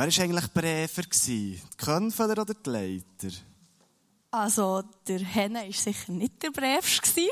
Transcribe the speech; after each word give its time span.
Wer 0.00 0.06
war 0.06 0.24
eigentlich 0.24 0.54
Präfer? 0.54 1.02
Die 1.26 1.60
Könfeler 1.76 2.40
oder 2.40 2.54
die 2.54 2.70
Leiter? 2.70 3.36
Also, 4.30 4.82
der 5.06 5.18
Henne 5.18 5.66
war 5.66 5.72
sicher 5.74 6.12
nicht 6.12 6.42
der 6.42 6.50
Brävste. 6.50 7.20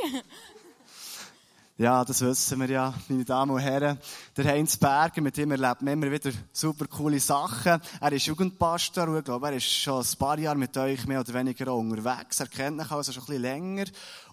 Ja, 1.78 2.04
das 2.04 2.20
wissen 2.22 2.58
wir 2.58 2.68
ja, 2.68 2.92
meine 3.08 3.24
Damen 3.24 3.52
und 3.52 3.60
Herren. 3.60 4.00
Der 4.36 4.46
Heinz 4.46 4.76
Berger, 4.76 5.20
mit 5.20 5.36
dem 5.36 5.52
erlebt 5.52 5.80
man 5.80 5.92
immer 5.92 6.10
wieder 6.10 6.32
super 6.52 6.88
coole 6.88 7.20
Sachen. 7.20 7.80
Er 8.00 8.12
ist 8.12 8.26
Jugendpastor 8.26 9.06
und 9.06 9.19
ich 9.19 9.24
glaube, 9.24 9.46
er 9.46 9.53
ist 9.54 9.71
schon 9.71 10.03
ein 10.03 10.19
paar 10.19 10.37
Jahre 10.40 10.58
mit 10.58 10.76
euch 10.76 11.06
mehr 11.06 11.21
oder 11.21 11.32
weniger 11.35 11.72
unterwegs. 11.72 12.40
Er 12.40 12.48
kennt 12.48 12.80
euch 12.80 12.90
also 12.90 13.12
schon 13.12 13.22
ein 13.22 13.26
bisschen 13.26 13.42
länger 13.42 13.85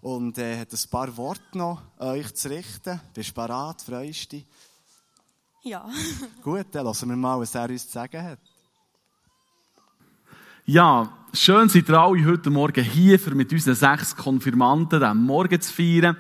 und 0.02 0.40
äh, 0.40 0.60
hat 0.60 0.74
ein 0.74 0.90
paar 0.90 1.16
Worte 1.18 1.56
noch 1.56 1.84
euch 2.00 2.34
zu 2.34 2.50
richten. 2.50 3.00
Bist 3.14 3.30
du 3.30 3.34
bereit? 3.36 3.84
Freust 3.84 4.32
dich? 4.32 4.46
Ja. 5.68 5.84
Gut, 6.44 6.68
dann 6.74 6.86
lassen 6.86 7.10
wir 7.10 7.16
mal, 7.16 7.40
was 7.40 7.56
er 7.56 7.68
uns 7.68 7.88
zu 7.88 7.94
sagen 7.94 8.22
hat. 8.22 8.38
Ja, 10.64 11.12
schön 11.34 11.70
seid 11.70 11.90
ihr 11.90 12.00
alle 12.00 12.24
heute 12.24 12.52
Morgen 12.52 12.84
hier, 12.84 13.18
für 13.18 13.34
mit 13.34 13.52
unseren 13.52 13.74
sechs 13.74 14.16
Konfirmanden 14.16 15.00
den 15.00 15.18
Morgen 15.18 15.60
zu 15.60 15.74
feiern. 15.74 16.18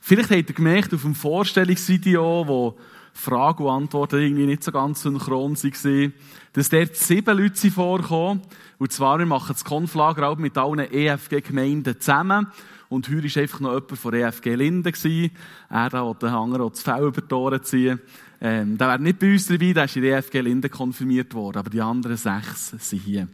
Vielleicht 0.00 0.30
habt 0.32 0.48
ihr 0.48 0.54
gemerkt, 0.54 0.92
auf 0.92 1.02
dem 1.02 1.14
Vorstellungsvideo, 1.14 2.48
wo 2.48 2.76
Fragen 3.12 3.66
und 3.66 3.70
Antworten 3.70 4.20
irgendwie 4.20 4.46
nicht 4.46 4.64
so 4.64 4.72
ganz 4.72 5.02
synchron 5.02 5.54
waren, 5.54 6.12
dass 6.54 6.68
dort 6.68 6.96
sieben 6.96 7.38
Leute 7.38 7.70
vorkommen. 7.70 8.42
Und 8.78 8.92
zwar, 8.92 9.20
wir 9.20 9.26
machen 9.26 9.52
das 9.52 9.64
Konflager 9.64 10.28
auch 10.28 10.38
mit 10.38 10.58
allen 10.58 10.80
EFG-Gemeinden 10.80 12.00
zusammen. 12.00 12.48
Und 12.88 13.08
heute 13.08 13.34
war 13.34 13.42
einfach 13.42 13.60
noch 13.60 13.74
jemand 13.74 13.98
von 13.98 14.14
EFG 14.14 14.54
Linden. 14.56 15.30
Er 15.68 15.90
der 15.90 16.32
Hanger 16.32 16.68
das 16.70 16.82
Fell 16.82 17.06
über 17.06 17.20
die 17.20 17.34
Ohren 17.34 17.62
ziehen. 17.62 18.00
Ähm, 18.40 18.78
der 18.78 18.88
wäre 18.88 19.00
nicht 19.00 19.18
bei 19.18 19.32
uns 19.32 19.46
dabei, 19.46 19.72
der 19.72 19.84
ist 19.84 19.96
in 19.96 20.04
EFG 20.04 20.40
Linden 20.40 20.70
konfirmiert 20.70 21.34
worden. 21.34 21.58
Aber 21.58 21.70
die 21.70 21.80
anderen 21.80 22.16
sechs 22.16 22.70
sind 22.70 23.02
hier. 23.02 23.28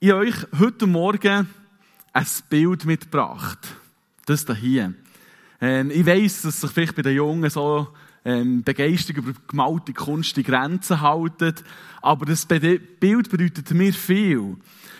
Ich 0.00 0.10
habe 0.10 0.22
euch 0.22 0.34
heute 0.58 0.86
Morgen 0.86 1.48
ein 2.12 2.26
Bild 2.48 2.84
mitgebracht. 2.84 3.58
Das 4.26 4.44
hier. 4.58 4.94
Ähm, 5.60 5.90
ich 5.90 6.04
weiss, 6.04 6.42
dass 6.42 6.60
sich 6.60 6.70
vielleicht 6.70 6.96
bei 6.96 7.02
den 7.02 7.14
Jungen 7.14 7.48
so 7.48 7.88
ähm, 8.24 8.64
Begeisterung 8.64 9.24
über 9.24 9.40
gemalte 9.46 9.92
Kunst 9.92 10.36
die 10.36 10.42
Grenzen 10.42 11.00
halten. 11.00 11.54
Aber 12.02 12.26
das 12.26 12.46
Bild 12.46 13.30
bedeutet 13.30 13.70
mir 13.70 13.92
viel. 13.92 14.56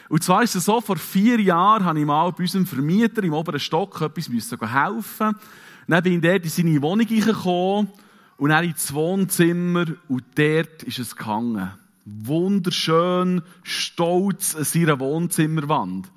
Und 0.08 0.22
zwar 0.22 0.44
ist 0.44 0.54
es 0.54 0.66
so, 0.66 0.80
vor 0.80 0.96
vier 0.96 1.40
Jahren 1.40 1.84
habe 1.84 1.98
ich 1.98 2.06
mal 2.06 2.30
bei 2.30 2.44
unserem 2.44 2.66
Vermieter 2.66 3.24
im 3.24 3.32
oberen 3.32 3.58
Stock 3.58 4.00
etwas 4.00 4.28
müssen 4.28 4.60
helfen. 4.60 5.34
Dann 5.88 6.02
bin 6.02 6.14
ich 6.14 6.20
dort 6.20 6.44
in 6.44 6.50
seine 6.50 6.82
Wohnung 6.82 7.06
gekommen 7.06 7.88
und 8.36 8.50
dann 8.50 8.64
ins 8.64 8.92
Wohnzimmer 8.92 9.86
und 10.08 10.24
dort 10.36 10.82
ist 10.82 10.98
es 10.98 11.16
gehangen 11.16 11.72
wunderschön, 12.04 13.42
stolz 13.62 14.54
an 14.54 14.64
seiner 14.64 15.00
Wohnzimmerwand. 15.00 16.10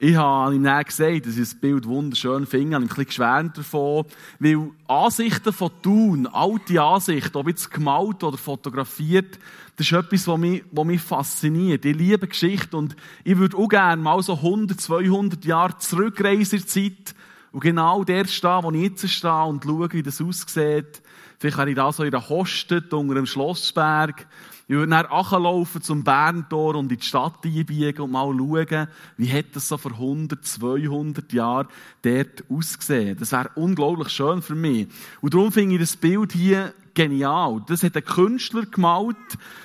Ich 0.00 0.14
habe 0.14 0.54
ihm 0.54 0.62
dann 0.62 0.84
gesagt, 0.84 1.26
dass 1.26 1.34
ich 1.34 1.40
das 1.40 1.56
Bild 1.56 1.84
wunderschön 1.86 2.46
finde, 2.46 2.76
habe 2.76 2.84
ein 2.84 2.88
bisschen 2.88 3.06
geschwärmt 3.06 3.58
davon, 3.58 4.04
weil 4.38 4.70
Ansichten 4.86 5.52
von 5.52 5.72
Thun, 5.82 6.28
alte 6.28 6.80
Ansichten, 6.80 7.36
ob 7.36 7.48
jetzt 7.48 7.72
gemalt 7.72 8.22
oder 8.22 8.38
fotografiert, 8.38 9.40
das 9.74 9.88
ist 9.88 9.92
etwas, 9.92 10.28
was 10.28 10.38
mich, 10.38 10.64
was 10.70 10.86
mich 10.86 11.00
fasziniert. 11.00 11.84
Ich 11.84 11.96
liebe 11.96 12.28
Geschichte 12.28 12.76
und 12.76 12.94
ich 13.24 13.38
würde 13.38 13.56
auch 13.56 13.68
gerne 13.68 14.00
mal 14.00 14.22
so 14.22 14.34
100, 14.34 14.80
200 14.80 15.44
Jahre 15.44 15.78
zurückreisen 15.78 16.60
in 16.60 16.66
Zeit 16.66 17.14
und 17.50 17.60
genau 17.60 18.04
der 18.04 18.24
stehen, 18.26 18.62
wo 18.62 18.70
ich 18.70 18.82
jetzt 18.82 19.08
stehe 19.08 19.44
und 19.44 19.64
schaue, 19.64 19.92
wie 19.92 20.02
das 20.04 20.20
aussieht. 20.20 21.02
Vielleicht 21.38 21.56
wäre 21.58 21.70
ich 21.70 21.76
da 21.76 21.92
so 21.92 22.02
in 22.04 22.10
der 22.10 22.28
Hostet 22.28 22.92
unter 22.92 23.16
einem 23.16 23.26
Schlossberg 23.26 24.26
ich 24.70 24.74
würde 24.74 24.90
dann 24.90 25.06
nachlaufen 25.06 25.80
zum 25.80 26.04
Berntor 26.04 26.74
und 26.74 26.92
in 26.92 26.98
die 26.98 27.04
Stadt 27.04 27.42
einbiegen 27.42 28.02
und 28.02 28.10
mal 28.10 28.36
schauen, 28.36 28.88
wie 29.16 29.32
hat 29.32 29.46
das 29.54 29.66
so 29.66 29.78
vor 29.78 29.92
100, 29.92 30.44
200 30.44 31.32
Jahren 31.32 31.68
dort 32.02 32.44
ausgesehen. 32.50 33.16
Das 33.18 33.32
wäre 33.32 33.50
unglaublich 33.54 34.10
schön 34.10 34.42
für 34.42 34.54
mich. 34.54 34.88
Und 35.22 35.32
darum 35.32 35.52
finde 35.52 35.76
ich 35.76 35.80
das 35.80 35.96
Bild 35.96 36.32
hier 36.32 36.74
genial. 36.92 37.62
Das 37.66 37.82
hat 37.82 37.96
ein 37.96 38.04
Künstler 38.04 38.66
gemalt. 38.66 39.16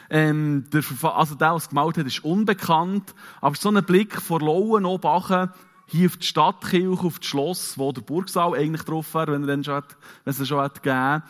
Ähm, 0.09 0.67
der, 0.71 0.83
also 1.01 1.35
der, 1.35 1.49
der 1.49 1.57
es 1.57 1.67
gemalt 1.67 1.97
hat, 1.97 2.07
ist 2.07 2.23
unbekannt. 2.23 3.13
Aber 3.41 3.57
so 3.57 3.67
ein 3.67 3.83
Blick 3.83 4.21
von 4.21 4.39
Lauen 4.39 4.85
oben 4.85 5.49
hier 5.87 6.07
auf 6.07 6.15
die 6.15 6.25
Stadtkirche, 6.25 7.05
auf 7.05 7.19
das 7.19 7.27
Schloss, 7.27 7.77
wo 7.77 7.91
der 7.91 8.03
Burgsaal 8.03 8.55
eigentlich 8.55 8.83
drauf 8.83 9.13
wäre, 9.13 9.33
wenn, 9.33 9.43
er 9.43 9.47
dann 9.47 9.65
schon, 9.65 9.83
wenn 10.23 10.31
es 10.31 10.47
schon 10.47 10.61
hat 10.61 10.81
gegeben 10.81 11.23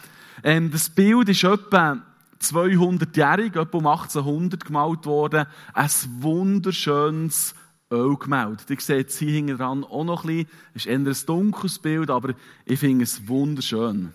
ähm, 0.44 0.72
Das 0.72 0.90
Bild 0.90 1.30
ist 1.30 1.44
etwa 1.44 2.02
200-jährig, 2.42 3.56
etwa 3.56 3.78
um 3.78 3.88
1800 3.88 4.66
gemalt 4.66 5.06
worden. 5.06 5.46
Ein 5.74 5.90
wunderschönes 6.20 7.56
Ölgemälde. 7.92 8.64
Ihr 8.70 8.80
seht 8.80 9.10
es 9.10 9.18
hier 9.18 9.32
hinten 9.32 9.58
dran 9.58 9.84
auch 9.84 10.04
noch 10.04 10.26
ein 10.26 10.46
bisschen. 10.46 10.48
Es 10.74 10.86
ist 10.86 10.88
eher 10.88 10.98
ein 10.98 11.26
dunkles 11.26 11.80
Bild, 11.80 12.10
aber 12.10 12.34
ich 12.66 12.80
finde 12.80 13.04
es 13.04 13.28
wunderschön. 13.28 14.14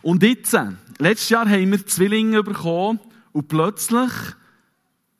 Und 0.00 0.22
jetzt, 0.22 0.56
letztes 0.98 1.28
Jahr 1.28 1.48
haben 1.48 1.70
wir 1.70 1.86
Zwillinge 1.86 2.42
bekommen 2.42 2.98
und 3.32 3.48
plötzlich 3.48 4.10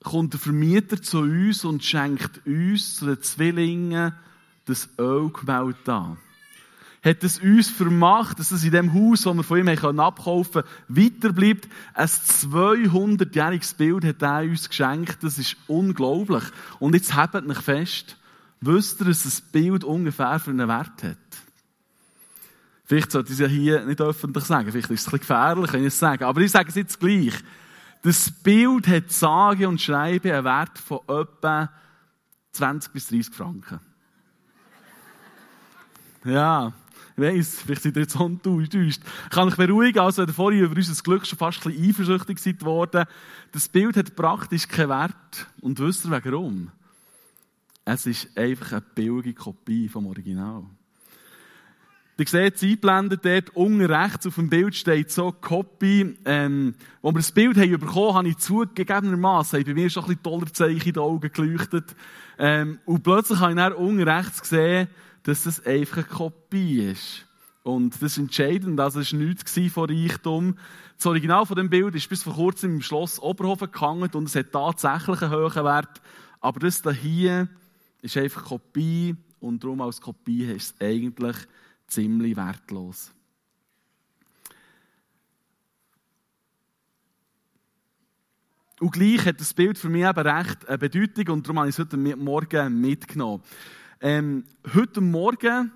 kommt 0.02 0.32
der 0.32 0.40
Vermieter 0.40 1.00
zu 1.00 1.20
uns 1.20 1.64
und 1.64 1.84
schenkt 1.84 2.44
uns, 2.46 2.96
zu 2.96 3.06
den 3.06 3.22
Zwillingen, 3.22 4.12
das 4.64 4.88
Ölgemälde 4.98 5.92
an 5.92 6.18
hat 7.02 7.24
es 7.24 7.40
uns 7.40 7.68
vermacht, 7.68 8.38
dass 8.38 8.52
es 8.52 8.62
in 8.62 8.70
dem 8.70 8.94
Haus, 8.94 9.22
das 9.22 9.34
wir 9.34 9.42
von 9.42 9.58
ihm 9.58 9.68
haben 9.68 10.00
abkaufen 10.00 10.62
weiterbleibt. 10.88 11.68
Ein 11.94 12.06
200-jähriges 12.06 13.76
Bild 13.76 14.04
hat 14.04 14.22
er 14.22 14.42
uns 14.42 14.68
geschenkt. 14.68 15.18
Das 15.22 15.36
ist 15.36 15.56
unglaublich. 15.66 16.44
Und 16.78 16.94
jetzt 16.94 17.14
habt 17.16 17.46
mich 17.46 17.58
fest. 17.58 18.16
Wisst 18.60 19.00
ihr, 19.00 19.06
dass 19.06 19.26
ein 19.26 19.50
Bild 19.50 19.82
ungefähr 19.82 20.38
für 20.38 20.50
einen 20.50 20.68
Wert 20.68 21.02
hat? 21.02 21.16
Vielleicht 22.84 23.10
sollte 23.10 23.32
ich 23.32 23.40
es 23.40 23.40
ja 23.40 23.48
hier 23.48 23.84
nicht 23.84 24.00
öffentlich 24.00 24.44
sagen. 24.44 24.70
Vielleicht 24.70 24.90
ist 24.90 25.00
es 25.00 25.06
ein 25.08 25.18
bisschen 25.18 25.20
gefährlich, 25.20 25.72
wenn 25.72 25.80
ich 25.80 25.86
es 25.88 25.98
sage. 25.98 26.24
Aber 26.26 26.40
ich 26.40 26.52
sage 26.52 26.68
es 26.68 26.76
jetzt 26.76 27.00
gleich. 27.00 27.34
Das 28.02 28.30
Bild 28.30 28.86
hat 28.86 29.10
sage 29.10 29.68
und 29.68 29.80
schreibe 29.80 30.32
einen 30.32 30.44
Wert 30.44 30.78
von 30.78 31.00
etwa 31.08 31.70
20 32.52 32.92
bis 32.92 33.08
30 33.08 33.34
Franken. 33.34 33.80
Ja. 36.24 36.72
Ich 37.16 37.22
weiss, 37.22 37.60
vielleicht 37.60 37.82
seid 37.82 37.96
ihr 37.96 38.02
jetzt 38.02 38.14
enttäuscht. 38.14 39.02
Kann 39.30 39.48
ich 39.48 39.56
beruhigen, 39.56 39.98
also 39.98 40.26
wenn 40.26 40.34
vorhin 40.34 40.64
über 40.64 40.76
unser 40.76 41.02
Glück 41.02 41.26
schon 41.26 41.38
fast 41.38 41.66
ein 41.66 41.72
bisschen 41.72 41.90
eifersüchtig 41.90 42.38
seid 42.38 42.64
worden. 42.64 43.04
Das 43.52 43.68
Bild 43.68 43.96
hat 43.96 44.16
praktisch 44.16 44.66
keinen 44.66 44.88
Wert. 44.88 45.46
Und 45.60 45.78
wisst 45.78 46.06
ihr 46.06 46.10
warum? 46.10 46.70
Es 47.84 48.06
ist 48.06 48.36
einfach 48.38 48.72
eine 48.72 48.80
billige 48.80 49.34
Kopie 49.34 49.88
vom 49.88 50.06
Original. 50.06 50.64
Ihr 52.18 52.28
seht 52.28 52.54
es 52.54 52.62
eingeblendet 52.62 53.24
dort, 53.24 53.56
unten 53.56 53.84
rechts 53.84 54.26
auf 54.28 54.36
dem 54.36 54.48
Bild 54.48 54.76
steht 54.76 55.10
so 55.10 55.32
Copy. 55.32 56.16
Ähm, 56.24 56.74
wo 57.00 57.10
wir 57.10 57.14
das 57.18 57.32
Bild 57.32 57.56
haben 57.56 57.80
bekommen, 57.80 58.14
habe 58.14 58.28
ich 58.28 58.36
zugegebenermaßen, 58.36 59.64
bei 59.64 59.74
mir 59.74 59.90
schon 59.90 60.04
ein 60.04 60.08
bisschen 60.08 60.22
toller 60.22 60.52
Zeichen 60.52 60.88
in 60.88 60.92
den 60.92 61.02
Augen 61.02 61.32
geleuchtet. 61.32 61.96
Ähm, 62.38 62.78
und 62.84 63.02
plötzlich 63.02 63.40
habe 63.40 63.52
ich 63.52 63.56
dann 63.56 63.72
unten 63.72 64.08
rechts 64.08 64.40
gesehen, 64.40 64.86
dass 65.22 65.44
das 65.44 65.64
einfach 65.64 65.98
eine 65.98 66.06
Kopie 66.06 66.82
ist. 66.82 67.26
Und 67.62 67.94
das 67.94 68.02
ist 68.02 68.18
entscheidend, 68.18 68.80
also 68.80 69.00
es 69.00 69.12
war 69.12 69.20
nichts 69.20 69.58
von 69.72 69.88
Reichtum. 69.88 70.56
Das 70.96 71.06
Original 71.06 71.46
von 71.46 71.56
dem 71.56 71.70
Bild 71.70 71.94
ist 71.94 72.08
bis 72.08 72.22
vor 72.22 72.34
kurzem 72.34 72.74
im 72.76 72.82
Schloss 72.82 73.20
Oberhofen 73.20 73.70
gehangen 73.70 74.10
und 74.14 74.24
es 74.24 74.34
hat 74.34 74.52
tatsächlich 74.52 75.22
einen 75.22 75.32
hohen 75.32 75.64
Wert. 75.64 76.00
Aber 76.40 76.58
das 76.58 76.82
hier 77.00 77.48
ist 78.00 78.16
einfach 78.16 78.44
Kopie 78.44 79.14
und 79.38 79.62
darum 79.62 79.80
als 79.80 80.00
Kopie 80.00 80.44
ist 80.44 80.74
es 80.74 80.80
eigentlich 80.80 81.36
ziemlich 81.86 82.36
wertlos. 82.36 83.12
Und 88.80 88.90
gleich 88.90 89.24
hat 89.24 89.40
das 89.40 89.54
Bild 89.54 89.78
für 89.78 89.88
mich 89.88 90.04
eben 90.04 90.26
recht 90.26 90.68
eine 90.68 90.78
Bedeutung 90.78 91.34
und 91.34 91.46
darum 91.46 91.60
habe 91.60 91.68
ich 91.68 91.78
es 91.78 91.78
heute 91.78 91.96
Morgen 91.96 92.80
mitgenommen. 92.80 93.40
Ähm, 94.04 94.42
heute 94.74 95.00
Morgen 95.00 95.70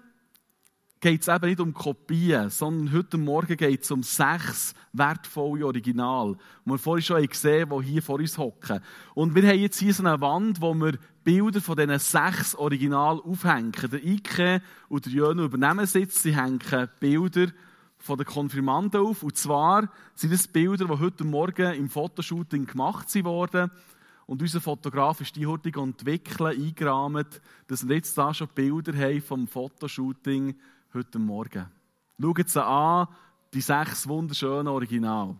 geht 0.98 1.20
es 1.20 1.28
eben 1.28 1.46
nicht 1.48 1.60
um 1.60 1.72
Kopien, 1.72 2.50
sondern 2.50 2.92
heute 2.92 3.18
Morgen 3.18 3.56
geht 3.56 3.84
es 3.84 3.90
um 3.92 4.02
sechs 4.02 4.74
wertvolle 4.92 5.64
Original, 5.64 6.34
die 6.64 6.70
wir 6.70 6.78
vorhin 6.78 7.04
schon 7.04 7.24
gesehen 7.24 7.70
haben, 7.70 7.82
die 7.82 7.92
hier 7.92 8.02
vor 8.02 8.18
uns 8.18 8.36
hocken. 8.36 8.80
Und 9.14 9.36
wir 9.36 9.46
haben 9.46 9.60
jetzt 9.60 9.78
hier 9.78 9.94
so 9.94 10.04
eine 10.04 10.20
Wand, 10.20 10.60
wo 10.60 10.74
wir 10.74 10.98
Bilder 11.22 11.60
von 11.60 11.76
diesen 11.76 12.00
sechs 12.00 12.56
Original 12.56 13.20
aufhängen. 13.20 13.70
Der 13.92 14.04
Ike 14.04 14.60
und 14.88 15.06
der 15.06 15.12
Jönu 15.12 15.44
übernehmen 15.44 15.86
Sitz, 15.86 16.24
sie 16.24 16.34
hängen 16.34 16.58
Bilder 16.98 17.52
von 17.96 18.18
den 18.18 18.26
Konfirmanden 18.26 19.02
auf. 19.02 19.22
Und 19.22 19.36
zwar 19.36 19.88
sind 20.16 20.32
das 20.32 20.48
Bilder, 20.48 20.86
die 20.86 20.98
heute 20.98 21.22
Morgen 21.22 21.74
im 21.74 21.88
Fotoshooting 21.88 22.66
gemacht 22.66 23.06
wurden. 23.24 23.70
Und 24.26 24.42
unser 24.42 24.60
Fotograf 24.60 25.20
ist 25.20 25.36
die 25.36 25.46
heute 25.46 25.70
entwickeln, 25.78 26.60
eingerahmt, 26.60 27.40
dass 27.68 27.86
wir 27.86 27.96
jetzt 27.96 28.18
da 28.18 28.34
schon 28.34 28.48
Bilder 28.48 28.92
haben 28.96 29.22
vom 29.22 29.46
Fotoshooting 29.46 30.56
heute 30.92 31.18
Morgen. 31.18 31.66
Schaut 32.20 32.48
sie 32.48 32.64
an, 32.64 33.06
die 33.54 33.60
sechs 33.60 34.08
wunderschönen 34.08 34.68
Original. 34.68 35.36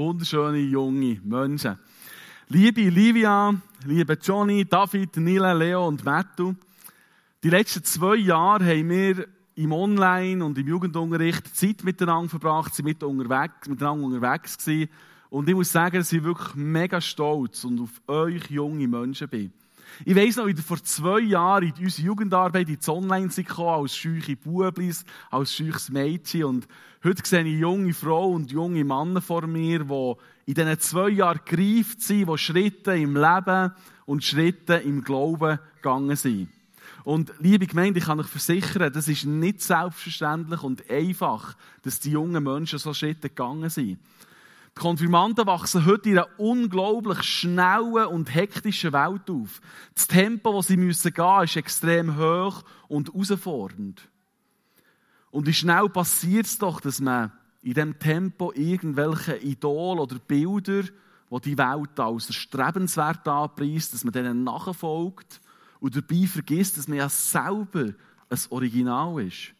Wunderschöne 0.00 0.58
junge 0.60 1.20
Menschen. 1.22 1.78
Liebe 2.48 2.88
Livia, 2.88 3.54
liebe 3.84 4.18
Johnny, 4.20 4.64
David, 4.64 5.18
Nile, 5.18 5.52
Leo 5.52 5.86
und 5.86 6.02
Mattu, 6.02 6.54
die 7.42 7.50
letzten 7.50 7.84
zwei 7.84 8.16
Jahre 8.16 8.64
haben 8.64 8.88
wir 8.88 9.28
im 9.56 9.72
Online- 9.72 10.42
und 10.42 10.56
im 10.56 10.66
Jugendunterricht 10.66 11.54
Zeit 11.54 11.84
miteinander 11.84 12.30
verbracht, 12.30 12.74
sind 12.74 12.86
mit 12.86 13.02
unterwegs, 13.02 13.68
miteinander 13.68 14.06
unterwegs 14.06 14.56
gewesen. 14.56 14.90
Und 15.28 15.48
ich 15.50 15.54
muss 15.54 15.70
sagen, 15.70 15.98
dass 15.98 16.12
ich 16.12 16.24
wirklich 16.24 16.54
mega 16.54 16.98
stolz 16.98 17.64
und 17.64 17.80
auf 17.80 18.00
euch 18.06 18.50
junge 18.50 18.88
Menschen 18.88 19.28
bin. 19.28 19.52
Ich 20.04 20.16
weiss 20.16 20.36
noch, 20.36 20.46
wie 20.46 20.54
vor 20.54 20.82
zwei 20.82 21.20
Jahren 21.20 21.64
in 21.64 21.84
unsere 21.84 22.06
Jugendarbeit 22.06 22.68
ins 22.68 22.88
Online 22.88 23.28
gekommen 23.28 23.82
als 23.82 23.96
scheuche 23.96 24.36
Bublis, 24.36 25.04
als 25.30 25.54
scheuches 25.54 25.90
Mädchen. 25.90 26.44
Und 26.44 26.68
heute 27.04 27.22
sehe 27.26 27.44
ich 27.44 27.58
junge 27.58 27.92
Frauen 27.92 28.36
und 28.36 28.50
junge 28.50 28.84
Männer 28.84 29.20
vor 29.20 29.46
mir, 29.46 29.84
die 29.84 30.14
in 30.46 30.54
diesen 30.54 30.80
zwei 30.80 31.08
Jahren 31.10 31.40
gereift 31.44 32.02
sind, 32.02 32.28
die 32.28 32.38
Schritte 32.38 32.96
im 32.96 33.14
Leben 33.14 33.72
und 34.06 34.24
Schritte 34.24 34.74
im 34.74 35.04
Glauben 35.04 35.58
gegangen 35.76 36.16
sind. 36.16 36.48
Und 37.04 37.32
liebe 37.38 37.66
Gemeinde, 37.66 37.98
ich 37.98 38.06
kann 38.06 38.20
euch 38.20 38.26
versichern, 38.26 38.92
das 38.92 39.08
ist 39.08 39.24
nicht 39.24 39.62
selbstverständlich 39.62 40.62
und 40.62 40.88
einfach, 40.90 41.56
dass 41.82 42.00
die 42.00 42.10
jungen 42.10 42.42
Menschen 42.42 42.78
so 42.78 42.92
Schritte 42.92 43.28
gegangen 43.28 43.70
sind. 43.70 43.98
Konfirmanden 44.80 45.46
wachsen 45.46 45.84
heute 45.84 46.08
in 46.08 46.18
einer 46.18 46.28
unglaublich 46.38 47.22
schnellen 47.22 48.06
und 48.06 48.34
hektischen 48.34 48.94
Welt 48.94 49.30
auf. 49.30 49.60
Das 49.94 50.08
Tempo, 50.08 50.56
das 50.56 50.68
sie 50.68 50.78
müssen 50.78 51.12
gehen, 51.12 51.44
ist 51.44 51.56
extrem 51.56 52.16
hoch 52.16 52.64
und 52.88 53.12
herausfordernd. 53.12 54.08
Und 55.30 55.46
wie 55.46 55.52
schnell 55.52 55.88
passiert 55.90 56.46
es 56.46 56.58
doch, 56.58 56.80
dass 56.80 57.00
man 57.00 57.30
in 57.62 57.74
diesem 57.74 57.98
Tempo 57.98 58.52
irgendwelche 58.54 59.36
Idole 59.36 60.00
oder 60.00 60.18
Bilder, 60.18 60.82
die 60.82 61.40
die 61.44 61.58
Welt 61.58 62.00
als 62.00 62.28
erstrebenswert 62.28 63.28
anpreist, 63.28 63.92
dass 63.92 64.02
man 64.02 64.12
denen 64.12 64.44
nachfolgt 64.44 65.42
und 65.78 65.94
dabei 65.94 66.26
vergisst, 66.26 66.78
dass 66.78 66.88
man 66.88 66.98
ja 66.98 67.08
selber 67.10 67.92
ein 68.30 68.38
Original 68.48 69.20
ist. 69.22 69.52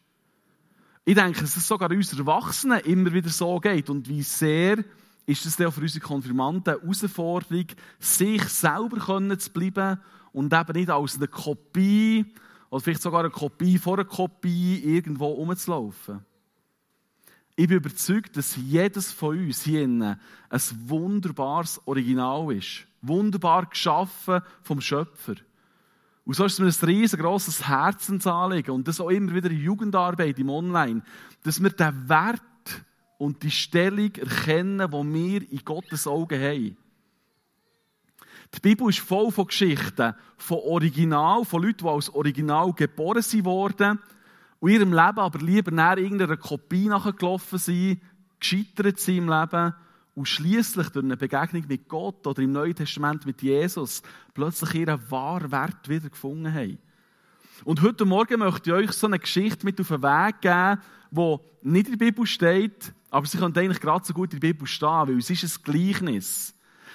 Ich 1.05 1.15
denke, 1.15 1.43
dass 1.43 1.57
es 1.57 1.69
sogar 1.69 1.91
uns 1.91 2.19
Erwachsenen 2.19 2.81
immer 2.81 3.13
wieder 3.13 3.29
so 3.29 3.61
geht 3.61 3.91
und 3.91 4.09
wie 4.09 4.23
sehr 4.23 4.83
ist 5.31 5.47
es 5.47 5.55
für 5.55 5.81
unsere 5.81 6.05
Konfirmanden 6.05 6.75
eine 6.75 6.83
Herausforderung, 6.83 7.67
sich 8.01 8.43
selber 8.45 9.39
zu 9.39 9.51
bleiben 9.53 10.01
und 10.33 10.53
eben 10.53 10.73
nicht 10.73 10.91
als 10.91 11.17
eine 11.17 11.29
Kopie 11.29 12.35
oder 12.69 12.81
vielleicht 12.81 13.03
sogar 13.03 13.21
eine 13.21 13.31
Kopie 13.31 13.79
vor 13.79 13.95
einer 13.95 14.05
Kopie 14.05 14.81
irgendwo 14.85 15.27
rumzulaufen. 15.27 16.25
Ich 17.55 17.69
bin 17.69 17.77
überzeugt, 17.77 18.37
dass 18.37 18.57
jedes 18.57 19.13
von 19.13 19.39
uns 19.39 19.63
hier 19.63 19.83
ein 19.83 20.17
wunderbares 20.87 21.81
Original 21.87 22.53
ist. 22.53 22.87
Wunderbar 23.03 23.67
geschaffen 23.67 24.41
vom 24.63 24.81
Schöpfer. 24.81 25.35
Und 26.25 26.35
so 26.35 26.45
ist 26.45 26.59
es 26.59 26.59
mir 26.59 26.67
ein 26.67 26.97
riesengroßes 26.97 27.69
Herzensanliegen 27.69 28.75
und 28.75 28.89
das 28.89 29.01
auch 29.01 29.11
immer 29.11 29.35
wieder 29.35 29.51
in 29.51 29.61
Jugendarbeit 29.61 30.39
im 30.39 30.51
Online, 30.51 31.03
dass 31.43 31.63
wir 31.63 31.71
den 31.71 32.09
Wert 32.09 32.43
und 33.21 33.43
die 33.43 33.51
Stellung 33.51 34.15
erkennen, 34.15 34.91
die 34.91 35.13
wir 35.15 35.53
in 35.53 35.63
Gottes 35.63 36.07
Augen 36.07 36.41
haben. 36.41 36.77
Die 38.55 38.61
Bibel 38.63 38.89
ist 38.89 39.01
voll 39.01 39.31
von 39.31 39.47
Geschichten, 39.47 40.15
von 40.39 40.57
Original, 40.57 41.45
von 41.45 41.63
Leuten, 41.63 41.85
die 41.85 41.87
als 41.87 42.09
Original 42.09 42.73
geboren 42.73 43.23
wurden 43.45 43.99
und 44.59 44.71
ihrem 44.71 44.95
Leben 44.95 45.19
aber 45.19 45.39
lieber 45.39 45.71
nach 45.71 45.99
irgendeiner 45.99 46.39
Kopie 46.39 46.89
nachgelaufen 46.89 47.59
sind, 47.59 48.01
gescheitert 48.41 48.99
sind 48.99 49.19
im 49.19 49.29
Leben 49.29 49.75
und 50.15 50.27
schließlich 50.27 50.89
durch 50.89 51.05
eine 51.05 51.19
Begegnung 51.19 51.67
mit 51.69 51.89
Gott 51.89 52.27
oder 52.27 52.41
im 52.41 52.53
Neuen 52.53 52.75
Testament 52.75 53.27
mit 53.27 53.43
Jesus 53.43 54.03
plötzlich 54.33 54.77
ihren 54.77 55.11
wahren 55.11 55.53
Wert 55.53 55.91
wieder 55.91 56.09
gefunden 56.09 56.55
haben. 56.55 56.79
Und 57.65 57.83
heute 57.83 58.05
Morgen 58.05 58.39
möchte 58.39 58.71
ich 58.71 58.77
euch 58.77 58.93
so 58.93 59.07
eine 59.07 59.19
Geschichte 59.19 59.67
mit 59.67 59.81
auf 59.81 59.89
den 59.89 60.03
Weg 60.03 60.41
geben, 60.41 60.81
die 61.11 61.37
nicht 61.63 61.89
in 61.89 61.99
der 61.99 62.07
Bibel 62.07 62.27
steht, 62.27 62.93
aber 63.11 63.27
sie 63.27 63.39
könnte 63.39 63.61
eigentlich 63.61 63.81
gerade 63.81 64.05
so 64.05 64.15
gut 64.15 64.33
in 64.33 64.41
der 64.41 64.49
Bibel 64.49 64.67
stehen, 64.67 64.89
weil 64.89 65.19
es 65.19 65.31
ist 65.31 65.45
ein 65.45 65.63
Gleichnis. 65.65 66.55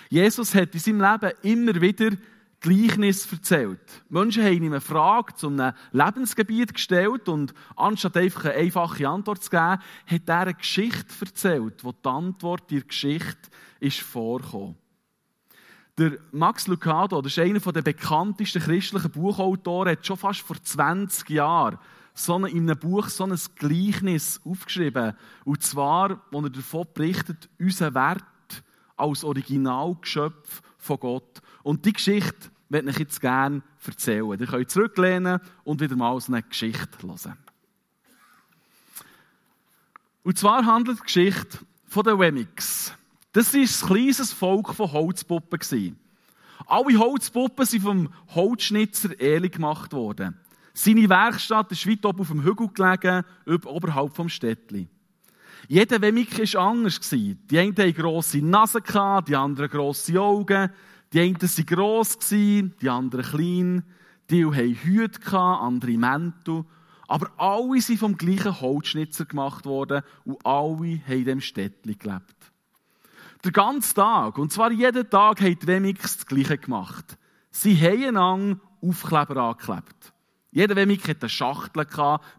Jesus 0.10 0.56
hat 0.56 0.74
in 0.74 0.80
seinem 0.80 1.02
Leben 1.02 1.34
immer 1.44 1.82
wieder 1.82 2.12
Gleichnis 2.62 3.32
erzählt. 3.32 4.04
Menschen 4.10 4.44
haben 4.44 4.54
ihm 4.54 4.72
eine 4.72 4.82
Frage 4.82 5.36
zu 5.36 5.48
einem 5.48 5.74
Lebensgebiet 5.92 6.74
gestellt 6.74 7.30
und 7.30 7.54
anstatt 7.76 8.18
einfach 8.18 8.46
eine 8.46 8.56
einfache 8.56 9.08
Antwort 9.08 9.44
zu 9.44 9.52
geben, 9.52 9.78
hat 10.08 10.22
er 10.28 10.40
eine 10.40 10.54
Geschichte 10.56 11.14
erzählt, 11.22 11.84
wo 11.84 11.92
die 11.92 12.10
Antwort 12.10 12.72
der 12.72 12.82
Geschichte 12.82 13.50
ist 13.80 14.00
vorgekommen. 14.00 14.78
Der 15.98 16.18
Max 16.32 16.68
Lucado, 16.68 17.22
das 17.22 17.38
ist 17.38 17.40
einer 17.40 17.60
der 17.60 17.82
bekanntesten 17.82 18.62
christlichen 18.62 19.12
Buchautoren, 19.12 19.92
hat 19.92 20.06
schon 20.06 20.18
fast 20.18 20.42
vor 20.42 20.62
20 20.62 21.30
Jahren 21.30 21.78
so 22.14 22.36
eine, 22.36 22.50
in 22.50 22.70
einem 22.70 22.80
Buch 22.80 23.08
so 23.08 23.26
ein 23.26 23.38
Gleichnis 23.56 24.42
aufgeschrieben. 24.44 25.14
Und 25.46 25.64
zwar, 25.64 26.22
wo 26.32 26.42
er 26.42 26.50
davon 26.50 26.86
berichtet, 26.94 27.50
unser 27.60 27.94
Wert 27.94 28.24
als 28.98 29.24
Originalgeschöpf 29.24 30.62
von 30.78 31.00
Gott. 31.00 31.42
Und 31.64 31.86
die 31.86 31.94
Geschichte 31.94 32.52
möchte 32.70 32.90
ich 32.90 33.00
jetzt 33.00 33.22
gerne 33.22 33.62
erzählen. 33.86 34.40
Ihr 34.40 34.48
könnt 34.48 34.72
zurücklehnen 34.72 35.40
und 35.64 35.82
wieder 35.82 35.96
mal 35.96 36.20
so 36.20 36.32
eine 36.32 36.44
Geschichte 36.44 36.98
hören. 37.02 37.38
Und 40.24 40.38
zwar 40.38 40.66
handelt 40.66 41.00
die 41.00 41.04
Geschichte 41.04 41.60
von 41.88 42.04
den 42.04 42.20
Wemmix. 42.20 42.94
Das 43.36 43.54
war 43.54 43.60
ein 43.60 43.68
kleines 43.68 44.32
Volk 44.32 44.74
von 44.74 44.94
Holzpuppen. 44.94 46.00
Alle 46.68 46.98
Holzpuppen 46.98 47.66
sind 47.66 47.84
vom 47.84 48.10
Holzschnitzer 48.34 49.20
Eli 49.20 49.50
gemacht 49.50 49.92
worden. 49.92 50.40
Seine 50.74 51.10
Werkstatt 51.10 51.70
ist 51.74 51.86
weit 51.86 52.06
oben 52.06 52.22
auf 52.22 52.30
dem 52.30 52.44
Hügel 52.46 52.70
gelegen, 52.70 53.26
oberhalb 53.66 54.16
vom 54.16 54.30
Städtli. 54.30 54.88
Jeder 55.68 56.00
Wemmik 56.00 56.40
war 56.54 56.62
anders. 56.62 57.10
Die 57.10 57.38
einen 57.60 57.76
hatten 57.76 57.94
grosse 57.94 58.38
Nase, 58.38 58.80
die 59.28 59.36
anderen 59.36 59.70
grosse 59.70 60.18
Augen. 60.18 60.72
Die 61.12 61.20
einen 61.20 61.42
waren 61.42 61.66
gross, 61.66 62.18
die 62.20 62.72
anderen 62.88 63.26
klein. 63.26 63.84
Die 64.30 64.46
hatten 64.46 64.76
Hüte, 64.76 65.38
andere 65.38 65.98
Mäntel. 65.98 66.64
Aber 67.10 67.30
alle 67.36 67.82
sind 67.82 68.00
vom 68.00 68.18
gleichen 68.18 68.62
Holzschnitzer 68.62 69.26
gemacht 69.26 69.66
worden 69.66 70.04
und 70.24 70.38
alle 70.46 71.02
haben 71.02 71.02
in 71.06 71.26
diesem 71.26 71.42
Städtli 71.42 71.96
gelebt. 71.96 72.55
Den 73.46 73.54
ganzen 73.54 73.94
Tag, 73.94 74.40
und 74.40 74.52
zwar 74.52 74.72
jeden 74.72 75.08
Tag, 75.08 75.40
haben 75.40 75.60
die 75.60 75.68
Wemix 75.68 76.18
das 76.18 76.26
Gleiche 76.26 76.58
gemacht. 76.58 77.16
Sie 77.52 77.80
haben 77.80 78.18
einander 78.18 78.60
Aufkleber 78.82 79.38
angeklebt. 79.38 80.14
Jeder 80.50 80.76
Wemik 80.76 81.08
hatte 81.08 81.22
eine 81.22 81.30
Schachtel 81.30 81.86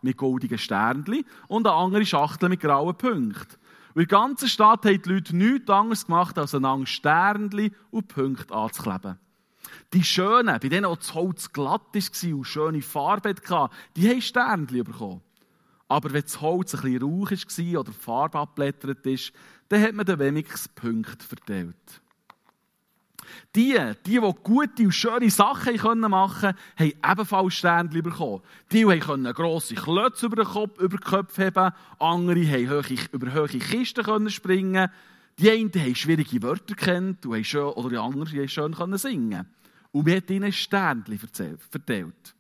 mit 0.03 0.17
goldigen 0.17 0.59
Sternchen 0.59 1.25
und 1.47 1.65
eine 1.65 1.77
andere 1.77 2.05
Schachtel 2.05 2.49
mit 2.49 2.59
grauen 2.59 2.99
Punkten. 2.99 3.55
Und 3.95 4.03
in 4.03 4.09
der 4.09 4.19
ganzen 4.19 4.49
Stadt 4.49 4.85
haben 4.85 5.01
die 5.01 5.09
Leute 5.09 5.37
nichts 5.37 5.71
anderes 5.71 6.07
gemacht, 6.07 6.37
als 6.39 6.57
einander 6.57 6.87
Sternchen 6.87 7.73
und 7.93 8.09
Punkte 8.09 8.53
anzukleben. 8.53 9.17
Die 9.93 10.03
Schönen, 10.03 10.59
bei 10.61 10.69
denen 10.69 10.87
auch 10.87 10.97
das 10.97 11.15
Holz 11.15 11.53
glatt 11.53 11.83
war 11.95 12.35
und 12.35 12.45
schöne 12.45 12.83
Farbe 12.83 13.29
hatte, 13.29 13.71
die 13.95 14.11
haben 14.11 14.21
Sternchen 14.21 14.83
bekommen. 14.83 15.23
Aber 15.88 16.12
wenn 16.12 16.23
das 16.23 16.40
Holz 16.40 16.75
ein 16.75 16.81
bisschen 16.83 17.02
rauch 17.02 17.31
war 17.31 17.81
oder 17.81 17.90
die 17.93 17.99
Farbe 17.99 18.38
abblättert 18.38 19.07
ist, 19.07 19.33
dann 19.69 19.83
hat 19.83 19.95
man 19.95 20.07
den 20.07 20.19
wenigsten 20.19 20.75
Punkte 20.75 21.25
verteilt. 21.25 22.00
Die, 23.55 23.76
die, 24.07 24.21
die 24.21 24.35
gute 24.43 24.85
und 24.85 24.93
schöne 24.93 25.31
Sachen 25.31 25.75
machen 25.75 25.81
konnten, 25.81 26.12
haben 26.12 26.55
ebenfalls 26.78 27.55
Sternchen 27.55 28.02
bekommen. 28.02 28.43
Die, 28.71 28.85
die 28.85 28.99
können 29.00 29.33
grosse 29.33 29.75
Klötze 29.75 30.26
über 30.26 30.37
den 30.37 30.45
Kopf, 30.45 30.78
über 30.78 30.97
den 30.97 31.00
Kopf 31.00 31.38
haben, 31.38 31.75
andere 31.99 32.47
haben 32.47 32.71
hohe, 32.71 32.99
über 33.12 33.35
hohe 33.35 33.49
Kisten 33.49 34.05
können 34.05 34.31
springen. 34.31 34.88
Die 35.38 35.50
einen 35.50 35.73
haben 35.75 35.95
schwierige 35.95 36.43
Wörter 36.43 36.75
kennt 36.75 37.26
oder 37.26 37.88
die 37.88 37.99
anderen 37.99 38.28
haben 38.28 38.49
schön 38.49 38.75
können 38.75 38.99
singen. 38.99 39.47
Und 39.93 40.07
wir 40.07 40.16
haben 40.16 40.28
ihnen 40.28 40.52
Sternchen 40.52 41.19
verteilt. 41.19 42.36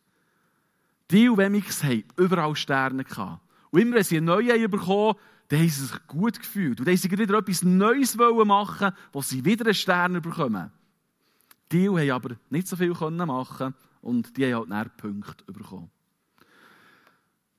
Die 1.10 1.28
Wemmix 1.28 1.84
haben 1.84 2.04
überall 2.16 2.56
Sterne 2.56 3.04
gehabt. 3.04 3.40
Und 3.70 3.80
immer 3.80 3.96
wenn 3.96 4.04
sie 4.04 4.16
einen 4.16 4.26
neuen 4.26 4.70
bekommen 4.70 5.16
dann 5.48 5.60
haben 5.60 5.68
sie 5.68 5.86
sich 5.86 6.06
gut 6.08 6.38
gefühlt. 6.38 6.80
Und 6.80 6.86
dann 6.86 6.94
haben 6.94 7.00
sie 7.00 7.10
wieder 7.10 7.38
etwas 7.38 7.62
Neues 7.62 8.16
machen 8.16 8.92
wo 9.12 9.22
sie 9.22 9.44
wieder 9.44 9.66
einen 9.66 9.74
Stern 9.74 10.20
bekommen. 10.20 10.72
Die 11.72 11.88
haben 11.88 12.10
aber 12.10 12.36
nicht 12.50 12.68
so 12.68 12.76
viel 12.76 12.92
machen 12.92 13.74
und 14.02 14.36
die 14.36 14.52
haben 14.52 14.74
halt 14.74 14.96
Punkte 14.96 15.52
bekommen. 15.52 15.90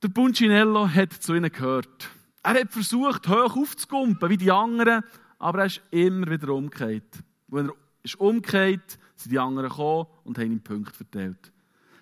Der 0.02 0.10
Punchinello 0.10 0.88
hat 0.88 1.14
zu 1.14 1.34
ihnen 1.34 1.52
gehört. 1.52 2.10
Er 2.44 2.62
hat 2.62 2.72
versucht, 2.72 3.28
hoch 3.28 3.58
aufzukumpen 3.58 4.30
wie 4.30 4.38
die 4.38 4.52
anderen, 4.52 5.04
aber 5.40 5.60
er 5.60 5.66
ist 5.66 5.82
immer 5.92 6.30
wieder 6.30 6.50
umgekehrt. 6.54 7.24
Wenn 7.48 7.70
er 7.70 7.76
ist 8.04 8.16
umgekehrt, 8.20 8.98
sind 9.16 9.32
die 9.32 9.40
anderen 9.40 9.70
gekommen 9.70 10.08
und 10.24 10.38
haben 10.38 10.52
ihm 10.52 10.62
Punkte 10.62 10.94
verteilt. 10.94 11.52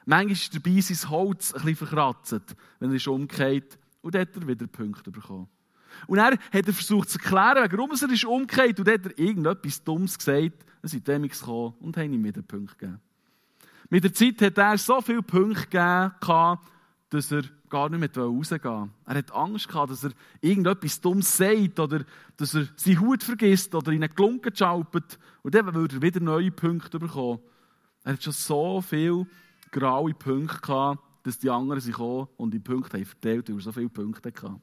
Manchmal 0.05 0.33
ist 0.33 0.55
dabei 0.55 0.79
sein 0.81 1.09
Holz 1.09 1.53
ein 1.53 1.61
bisschen 1.61 1.87
verkratzt, 1.87 2.55
wenn 2.79 2.89
er 2.89 2.95
ist 2.95 3.07
umgekehrt 3.07 3.79
und 4.01 4.15
hat 4.15 4.35
er 4.35 4.47
wieder 4.47 4.67
Punkte 4.67 5.11
bekommen. 5.11 5.47
Und 6.07 6.17
er 6.17 6.31
hat 6.31 6.39
er 6.51 6.73
versucht 6.73 7.09
zu 7.09 7.17
erklären, 7.17 7.67
warum 7.71 7.91
er 7.91 8.11
ist 8.11 8.25
umgekehrt 8.25 8.79
und 8.79 8.87
hat 8.87 9.05
er 9.05 9.17
irgendetwas 9.17 9.83
Dummes 9.83 10.17
gesagt. 10.17 10.65
Dann 10.81 10.89
sind 10.89 11.07
die 11.07 11.29
gekommen 11.29 11.73
und 11.79 11.97
haben 11.97 12.13
ihm 12.13 12.23
wieder 12.23 12.41
Punkte 12.41 12.75
gegeben. 12.75 13.01
Mit 13.89 14.03
der 14.03 14.13
Zeit 14.13 14.41
hat 14.41 14.57
er 14.57 14.77
so 14.77 15.01
viele 15.01 15.23
Punkte 15.23 15.63
gegeben, 15.63 16.59
dass 17.09 17.31
er 17.31 17.43
gar 17.69 17.89
nicht 17.89 17.99
mehr 17.99 18.23
rausgehen 18.23 18.63
wollte. 18.63 18.89
Er 19.05 19.15
hat 19.15 19.31
Angst 19.31 19.67
gehabt, 19.67 19.91
dass 19.91 20.03
er 20.03 20.11
irgendetwas 20.41 21.01
Dummes 21.01 21.35
sagt 21.37 21.79
oder 21.79 22.03
dass 22.37 22.53
er 22.53 22.67
seine 22.75 22.99
Hut 22.99 23.23
vergisst 23.23 23.73
oder 23.73 23.91
in 23.91 24.03
eine 24.03 24.09
Klunke 24.09 24.51
schaupert 24.53 25.17
und 25.43 25.55
dann 25.55 25.73
würde 25.73 25.97
er 25.97 26.01
wieder 26.01 26.19
neue 26.19 26.51
Punkte 26.51 26.99
bekommen. 26.99 27.39
Er 28.03 28.13
hat 28.13 28.23
schon 28.23 28.33
so 28.33 28.81
viele 28.81 29.25
graue 29.75 30.13
Punkte 30.13 30.61
gehabt, 30.61 31.03
dass 31.23 31.37
die 31.37 31.49
anderen 31.49 31.81
sich 31.81 31.95
kommen 31.95 32.27
und 32.37 32.53
die 32.53 32.59
Punkte 32.59 32.97
haben 32.97 33.05
verteilt, 33.05 33.49
weil 33.49 33.57
er 33.57 33.61
so 33.61 33.71
viele 33.71 33.89
Punkte 33.89 34.29
hatte. 34.29 34.61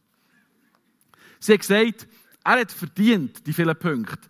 Sie 1.39 1.53
hat 1.53 1.61
gesagt, 1.61 2.09
er 2.45 2.61
hat 2.61 2.73
verdient, 2.73 3.47
die 3.47 3.53
vielen 3.53 3.77
Punkte. 3.77 4.29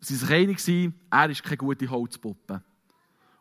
Sie 0.00 0.20
waren 0.20 0.56
sich 0.56 0.68
einig, 0.68 0.92
er 1.10 1.30
ist 1.30 1.42
keine 1.42 1.56
gute 1.56 1.88
Holzpuppe. 1.88 2.62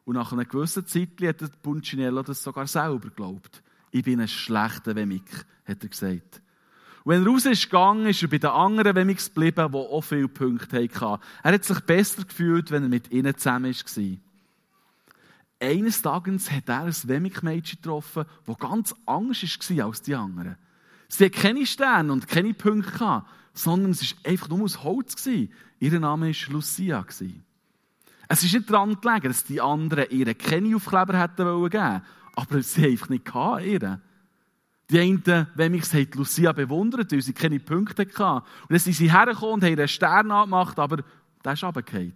Und 0.06 0.16
nach 0.16 0.32
einer 0.32 0.46
gewissen 0.46 0.86
Zeit 0.86 1.22
hat 1.22 1.62
Punchinello 1.62 2.24
das 2.24 2.42
sogar 2.42 2.68
selber 2.68 3.00
geglaubt. 3.00 3.62
Ich 3.92 4.04
bin 4.04 4.22
ein 4.22 4.28
schlechter 4.28 4.96
Wemik, 4.96 5.46
hat 5.66 5.84
er 5.84 5.90
gesagt. 5.90 6.42
Und 7.04 7.14
wenn 7.14 7.26
er 7.26 7.32
raus 7.32 7.46
ist 7.46 7.64
gegangen, 7.64 8.06
ist 8.06 8.22
er 8.22 8.30
bei 8.30 8.38
den 8.38 8.50
anderen 8.50 8.96
Wemiks 8.96 9.34
geblieben, 9.34 9.72
die 9.72 9.78
auch 9.78 10.02
viele 10.02 10.28
Punkte 10.28 10.84
hatten. 10.84 11.22
Er 11.44 11.54
hat 11.54 11.64
sich 11.66 11.80
besser 11.82 12.24
gefühlt, 12.24 12.72
wenn 12.72 12.84
er 12.84 12.90
mit 12.90 13.12
ihnen 13.12 13.36
zusammen 13.36 13.74
war. 13.74 14.18
Eines 15.62 16.02
Tages 16.02 16.50
hat 16.50 16.68
er 16.68 16.82
ein 16.82 16.94
Wemik-Mädchen 17.08 17.80
getroffen, 17.82 18.26
das 18.48 18.58
ganz 18.58 18.96
anders 19.06 19.44
war 19.44 19.86
als 19.86 20.02
die 20.02 20.16
anderen. 20.16 20.58
Sie 21.08 21.26
hatte 21.26 21.40
keine 21.40 21.66
Sterne 21.68 22.12
und 22.12 22.28
keine 22.28 22.54
Punkte, 22.56 22.92
gehabt, 22.92 23.30
sondern 23.54 23.92
es 23.92 24.02
war 24.02 24.32
einfach 24.32 24.50
nur 24.50 24.64
aus 24.64 24.84
Holz. 24.84 25.28
Ihr 25.80 26.00
Name 26.00 26.28
war 26.28 26.54
Lucia. 26.54 27.06
Es 28.28 28.44
ist 28.44 28.54
nicht 28.54 28.72
daran 28.72 29.00
gelegen, 29.00 29.28
dass 29.28 29.44
die 29.44 29.62
anderen 29.62 30.10
ihre 30.10 30.34
keine 30.34 30.76
Aufkleber 30.76 31.20
hätten 31.20 31.46
wollen 31.46 32.02
aber 32.34 32.64
sie 32.64 32.88
einfach 32.88 33.10
nicht 33.10 33.26
ihre. 33.26 34.02
Die 34.90 35.00
einen, 35.00 35.48
wenn 35.56 35.74
mich 35.74 35.86
sagt, 35.86 36.16
Lucia 36.16 36.52
bewundert, 36.54 37.12
weil 37.12 37.22
sie 37.22 37.34
keine 37.34 37.60
Punkte 37.60 38.04
hatten. 38.04 38.46
Und 38.64 38.72
dann 38.72 38.80
sind 38.80 38.96
sie 38.96 39.12
hergekommen 39.12 39.56
und 39.56 39.64
haben 39.64 39.78
einen 39.78 39.88
Stern 39.88 40.32
angemacht, 40.32 40.80
aber 40.80 41.04
der 41.44 41.54
ist 41.54 41.64
runtergefallen. 41.64 42.14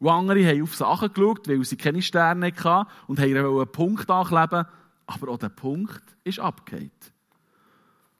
Und 0.00 0.08
andere 0.08 0.46
haben 0.46 0.62
auf 0.62 0.76
Sachen 0.76 1.12
geschaut, 1.12 1.48
weil 1.48 1.64
sie 1.64 1.76
keine 1.76 2.02
Sterne 2.02 2.52
hatten 2.52 2.88
und 3.06 3.18
haben 3.18 3.36
einen 3.36 3.72
Punkt 3.72 4.08
ankleben, 4.08 4.66
aber 5.06 5.28
auch 5.28 5.38
der 5.38 5.48
Punkt 5.48 6.02
ist 6.24 6.38
abgefallen. 6.38 6.90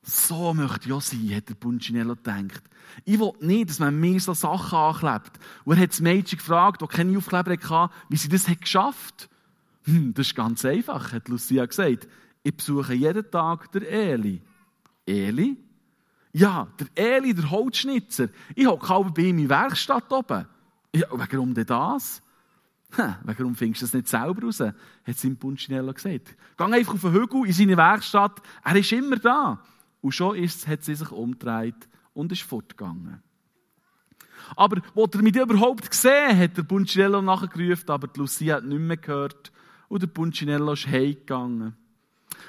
So 0.03 0.55
möchte 0.55 0.87
ich 0.87 0.93
auch 0.93 1.03
sein, 1.03 1.35
hat 1.35 1.49
der 1.49 1.55
Punchinello 1.55 2.17
gedacht. 2.17 2.63
Ich 3.05 3.21
will 3.21 3.33
nicht, 3.41 3.69
dass 3.69 3.79
man 3.79 3.99
mir 4.01 4.19
so 4.19 4.33
Sachen 4.33 4.79
anklebt. 4.79 5.39
Und 5.65 5.77
er 5.77 5.83
hat 5.83 5.91
das 5.91 6.01
Mädchen 6.01 6.39
gefragt, 6.39 6.81
das 6.81 6.89
keine 6.89 7.17
Aufkleber 7.19 7.53
hatte, 7.53 7.95
wie 8.09 8.17
sie 8.17 8.29
das 8.29 8.49
hat 8.49 8.63
geschafft 8.63 9.29
hm, 9.85 10.15
Das 10.15 10.29
ist 10.29 10.35
ganz 10.35 10.65
einfach, 10.65 11.13
hat 11.13 11.29
Lucia 11.29 11.67
gesagt. 11.67 12.09
Ich 12.43 12.57
besuche 12.57 12.95
jeden 12.95 13.31
Tag 13.31 13.71
der 13.73 13.91
Eli. 13.91 14.41
Eli? 15.05 15.57
Ja, 16.33 16.69
der 16.79 17.17
Eli, 17.17 17.35
der 17.35 17.51
Holzschnitzer. 17.51 18.29
Ich 18.55 18.67
hocke 18.67 18.89
halb 18.89 19.15
bei 19.15 19.23
ihm 19.23 19.39
in 19.39 19.49
Werkstatt 19.49 20.11
oben. 20.13 20.47
Ja, 20.95 21.07
warum 21.11 21.55
denn 21.55 21.67
das? 21.67 22.23
Hm, 22.93 23.15
warum 23.23 23.55
findest 23.55 23.83
du 23.83 23.87
das 23.87 23.95
nicht 23.95 24.09
selber 24.09 24.43
raus? 24.43 24.61
Hat 24.61 25.17
sein 25.17 25.37
Punchinello 25.37 25.93
gesagt. 25.93 26.37
Geh 26.57 26.65
einfach 26.65 26.95
auf 26.95 27.01
den 27.03 27.13
Hügel 27.13 27.47
in 27.47 27.53
seine 27.53 27.77
Werkstatt. 27.77 28.41
Er 28.65 28.77
ist 28.77 28.93
immer 28.93 29.17
da. 29.17 29.63
Und 30.01 30.13
schon 30.13 30.37
ist, 30.37 30.67
hat 30.67 30.85
sie 30.85 30.95
sich 30.95 31.11
umgedreht 31.11 31.89
und 32.15 32.33
ist 32.33 32.43
fortgegangen. 32.43 33.23
Aber, 34.57 34.81
wo 34.95 35.05
er 35.05 35.23
mich 35.23 35.37
überhaupt 35.37 35.91
gesehen 35.91 36.39
hat, 36.39 36.57
der 36.57 36.63
Punchinello 36.63 37.21
nachgerufen, 37.21 37.91
aber 37.91 38.07
die 38.07 38.21
Lucia 38.21 38.57
hat 38.57 38.65
nicht 38.65 38.81
mehr 38.81 38.97
gehört 38.97 39.53
und 39.89 40.03
der 40.03 40.07
Punchinello 40.07 40.73
ist 40.73 40.87
heimgegangen. 40.87 41.77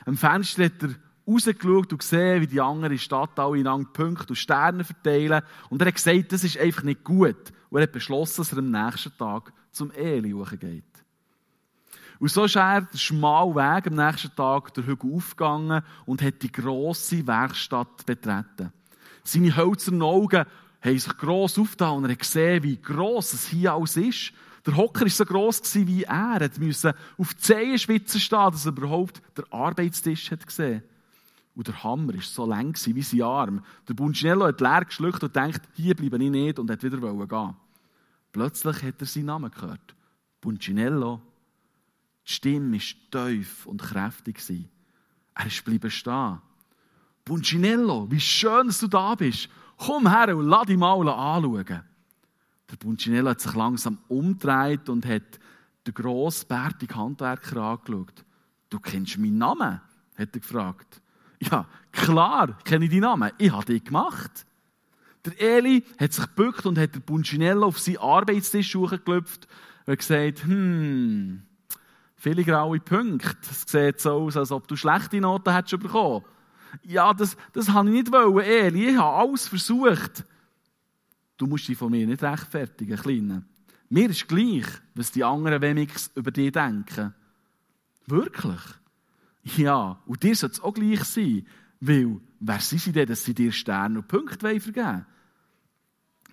Am 0.06 0.16
Fenster 0.16 0.66
hat 0.66 0.84
er 0.84 0.96
rausgeschaut 1.30 1.92
und 1.92 2.00
gesehen, 2.00 2.42
wie 2.42 2.48
die 2.48 2.62
anderen 2.62 2.98
Stadt 2.98 3.38
alle 3.40 3.60
in 3.60 3.94
Punkte 3.94 4.30
und 4.30 4.36
Sterne 4.36 4.84
verteilen. 4.84 5.42
Und 5.70 5.82
er 5.82 5.88
hat 5.88 5.96
gesagt, 5.96 6.32
das 6.32 6.44
ist 6.44 6.58
einfach 6.58 6.84
nicht 6.84 7.04
gut. 7.04 7.54
Und 7.70 7.80
er 7.80 7.84
hat 7.84 7.92
beschlossen, 7.92 8.42
dass 8.42 8.52
er 8.52 8.60
am 8.60 8.72
nächsten 8.72 9.16
Tag 9.18 9.54
zum 9.72 9.92
Eli 9.92 10.34
geht. 10.60 10.84
Und 12.20 12.30
so 12.30 12.44
ist 12.44 12.58
er 12.58 12.82
den 12.82 12.98
schmalen 12.98 13.56
Weg 13.56 13.88
am 13.88 13.96
nächsten 13.96 14.36
Tag 14.36 14.74
der 14.74 14.86
Hügel 14.86 15.14
aufgegangen 15.14 15.84
und 16.06 16.22
hat 16.22 16.42
die 16.42 16.52
grosse 16.52 17.26
Werkstatt 17.26 18.06
betreten. 18.06 18.74
Seine 19.24 19.56
hölzernen 19.56 20.02
Augen 20.02 20.46
haben 20.82 21.00
sich 21.00 21.18
gross 21.18 21.58
aufgetan 21.58 21.98
und 21.98 22.06
er 22.06 22.12
hat 22.12 22.20
gesehen, 22.20 22.64
wie 22.64 22.82
gross 22.82 23.34
es 23.34 23.48
hier 23.48 23.74
alles 23.74 23.96
ist. 23.96 24.34
Der 24.66 24.76
Hocker 24.76 25.02
war 25.02 25.10
so 25.10 25.24
gross 25.24 25.62
wie 25.76 26.04
er. 26.04 26.42
Er 26.42 26.50
musste 26.60 26.94
auf 27.18 27.34
die 27.34 27.40
Zehenspitzen 27.40 28.20
stehen, 28.20 28.52
dass 28.52 28.66
er 28.66 28.74
überhaupt 28.74 29.22
den 29.38 29.46
Arbeitstisch 29.52 30.32
hat 30.32 30.46
gesehen 30.46 30.84
Und 31.56 31.68
der 31.68 31.84
Hammer 31.84 32.14
war 32.14 32.22
so 32.22 32.46
lang 32.46 32.76
wie 32.86 33.02
sein 33.02 33.22
Arm. 33.22 33.64
Der 33.88 33.94
Bunchinello 33.94 34.46
hat 34.46 34.62
leer 34.62 34.86
geschluckt 34.86 35.24
und 35.24 35.36
denkt, 35.36 35.62
hier 35.74 35.96
bleibe 35.96 36.24
ich 36.24 36.30
nicht 36.30 36.60
und 36.60 36.70
hat 36.72 36.84
wieder 36.84 36.98
gehen. 36.98 37.56
Plötzlich 38.32 38.84
hat 38.84 39.02
er 39.02 39.08
seinen 39.08 39.26
Namen 39.26 39.52
gehört. 39.52 39.96
Bunchinello. 40.42 41.22
Die 42.26 42.32
Stimme 42.32 42.78
war 42.78 43.28
tief 43.28 43.66
und 43.66 43.82
kräftig. 43.82 44.38
Er 45.34 45.46
ist 45.46 45.66
bleiben 45.66 45.90
stehen. 45.90 46.40
Punchinello, 47.26 48.10
wie 48.10 48.20
schön, 48.20 48.68
dass 48.68 48.80
du 48.80 48.88
da 48.88 49.16
bist. 49.16 49.50
Komm 49.78 50.10
her 50.10 50.36
und 50.36 50.48
lass 50.48 50.68
dich 50.68 50.78
mal 50.78 51.08
anschauen. 51.08 51.84
Der 52.70 52.76
Punchinello 52.78 53.30
hat 53.30 53.42
sich 53.42 53.54
langsam 53.54 53.98
umgedreht 54.08 54.90
und 54.90 55.06
hat 55.06 55.40
den 55.86 55.94
grossbärtigen 55.94 56.96
Handwerker 56.96 57.62
angeschaut. 57.62 58.26
Du 58.70 58.80
kennst 58.80 59.18
meinen 59.18 59.38
Namen? 59.38 59.82
hat 60.18 60.36
er 60.36 60.40
gefragt. 60.40 61.02
Ja, 61.40 61.66
klar, 61.92 62.58
kenne 62.64 62.86
ich 62.86 62.92
deinen 62.92 63.02
Namen. 63.02 63.32
Ich 63.38 63.52
habe 63.52 63.66
dich 63.66 63.84
gemacht. 63.84 64.46
Der 65.26 65.40
Eli 65.58 65.84
hat 66.00 66.14
sich 66.14 66.26
gebückt 66.26 66.66
und 66.66 66.78
hat 66.78 66.96
den 66.96 67.02
Punchinello 67.02 67.68
auf 67.68 67.80
seinen 67.80 67.98
Arbeitstisch 67.98 68.72
geklopft 68.72 69.48
und 69.86 69.98
gesagt, 69.98 70.44
hm, 70.44 71.42
viele 72.16 72.44
graue 72.44 72.80
Punkte. 72.80 73.38
Es 73.50 73.64
sieht 73.68 74.00
so 74.00 74.12
aus, 74.12 74.38
als 74.38 74.52
ob 74.52 74.68
du 74.68 74.76
schlechte 74.76 75.20
Noten 75.20 75.54
hättest 75.54 75.82
bekommen. 75.82 76.24
Ja, 76.84 77.14
das, 77.14 77.36
das 77.54 77.70
habe 77.70 77.90
ich 77.90 77.96
nicht 77.96 78.12
wollen, 78.12 78.46
Eli. 78.46 78.90
Ich 78.90 78.98
habe 78.98 79.18
alles 79.18 79.48
versucht. 79.48 80.24
Du 81.38 81.48
musst 81.48 81.68
dich 81.68 81.78
von 81.78 81.92
mir 81.92 82.06
nicht 82.06 82.22
rechtfertigen, 82.22 82.98
Kleine. 82.98 83.44
Mir 83.90 84.10
ist 84.10 84.28
gleich, 84.28 84.68
was 84.94 85.12
die 85.12 85.24
anderen 85.24 85.62
wenigstens 85.62 86.12
über 86.16 86.32
dich 86.32 86.52
denken. 86.52 87.14
Wirklich? 88.06 88.60
Ja, 89.44 90.00
und 90.06 90.24
dir 90.24 90.36
soll 90.36 90.50
es 90.52 90.62
auch 90.62 90.74
gleich 90.74 91.04
sein, 91.04 91.46
weil 91.80 92.20
wer 92.40 92.60
sind 92.60 92.82
sie 92.82 92.92
denn, 92.92 93.08
dass 93.08 93.24
sie 93.24 93.34
dir 93.34 93.52
Sterne 93.52 94.00
und 94.00 94.08
Punkte 94.08 94.60
vergeben 94.60 94.76
wollen? 94.76 95.06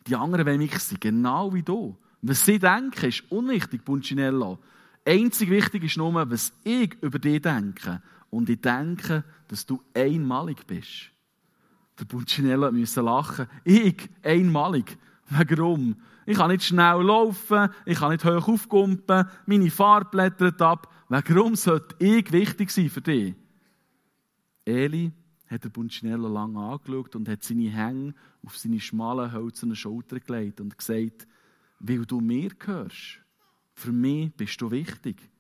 Die 0.07 0.17
anderen 0.17 0.47
wenigstens 0.47 0.89
sind 0.91 1.01
genau 1.01 1.53
wie 1.53 1.63
du. 1.63 1.97
Was 2.23 2.45
sie 2.45 2.59
denken, 2.59 3.07
ist 3.07 3.31
unwichtig, 3.31 3.85
Punchinello. 3.85 4.59
Einzig 5.05 5.51
wichtig 5.51 5.85
ist 5.85 5.97
nur, 5.97 6.15
was 6.31 6.53
ich 6.65 6.97
über 7.01 7.19
dich 7.19 7.43
denke. 7.43 8.03
Und 8.31 8.51
ich 8.51 8.61
denke, 8.61 9.25
dass 9.49 9.67
du 9.67 9.81
einmalig 9.95 10.67
bist. 10.67 11.11
Der 11.99 12.05
Punchinello 12.05 12.71
musste 12.73 13.01
lachen. 13.01 13.47
Ich, 13.65 14.09
einmalig. 14.23 14.99
Warum? 15.29 15.97
Ich 16.27 16.37
kann 16.37 16.51
nicht 16.51 16.65
schnell 16.65 17.03
laufen, 17.03 17.69
ich 17.85 17.99
kann 17.99 18.11
nicht 18.11 18.25
hoch 18.25 18.49
aufkumpen, 18.49 19.29
meine 19.47 19.71
Farbe 19.71 20.11
blättert 20.11 20.61
ab. 20.61 20.93
Warum 21.09 21.55
sollte 21.55 21.95
ich 22.05 22.31
wichtig 22.33 22.71
sein 22.71 22.91
für 22.91 23.01
dich? 23.01 23.35
Eli 24.65 25.13
hat 25.47 25.63
der 25.63 25.69
Punchinello 25.69 26.29
lange 26.29 26.59
angeschaut 26.59 27.15
und 27.15 27.29
hat 27.29 27.45
seine 27.45 27.71
Hänge 27.71 28.15
auf 28.45 28.59
seine 28.59 28.81
schmalen, 28.81 29.33
hölzernen 29.33 29.77
Schultern 29.77 30.21
gelegt 30.27 30.61
und 30.61 30.77
gesagt, 30.77 31.27
weil 31.79 32.05
du 32.05 32.21
mir 32.21 32.51
gehörst. 32.51 33.21
Für 33.75 33.93
mich 33.93 34.33
bist 34.35 34.61
du 34.61 34.71
wichtig. 34.71 35.31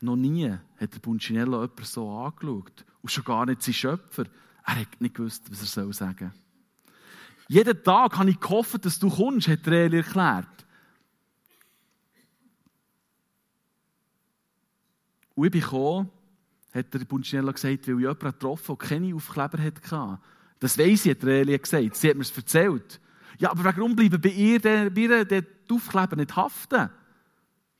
Noch 0.00 0.16
nie 0.16 0.50
hat 0.50 0.94
der 0.94 1.00
Punchinello 1.00 1.62
jemanden 1.62 1.84
so 1.84 2.10
angeschaut. 2.10 2.84
Und 3.02 3.10
schon 3.10 3.24
gar 3.24 3.46
nicht 3.46 3.62
sein 3.62 3.74
Schöpfer. 3.74 4.24
Er 4.64 4.80
hat 4.80 5.00
nicht 5.00 5.14
gewusst, 5.14 5.50
was 5.50 5.60
er 5.60 5.66
soll 5.66 5.92
sagen 5.92 6.32
Jeden 7.48 7.82
Tag 7.82 8.16
habe 8.18 8.30
ich 8.30 8.40
gehofft, 8.40 8.84
dass 8.84 8.98
du 8.98 9.10
kommst, 9.10 9.48
hat 9.48 9.66
Eli 9.66 9.98
erklärt. 9.98 10.65
Und 15.36 15.44
ich 15.44 15.52
bin 15.52 15.60
gekommen, 15.60 16.10
hat 16.74 16.92
der 16.92 17.04
Punchinello 17.04 17.52
gesagt, 17.52 17.86
weil 17.86 17.94
ich 17.94 18.00
jemanden 18.00 18.26
getroffen 18.26 18.68
habe, 18.68 18.78
der 18.78 18.88
keine 18.88 19.14
Aufkleber 19.14 19.58
hatte. 19.62 20.18
Das 20.58 20.78
weiss 20.78 21.06
ich, 21.06 21.12
hat 21.12 21.22
Eli 21.22 21.56
gesagt. 21.56 21.94
Sie 21.94 22.08
hat 22.08 22.16
mir 22.16 22.22
es 22.22 22.36
erzählt. 22.36 23.00
Ja, 23.38 23.50
aber 23.50 23.64
warum 23.64 23.94
bleiben 23.94 24.20
bei 24.20 24.30
ihr, 24.30 24.58
der, 24.58 24.90
bei 24.90 25.02
ihr 25.02 25.24
der 25.24 25.44
Aufkleber 25.70 26.16
nicht 26.16 26.34
haften? 26.34 26.90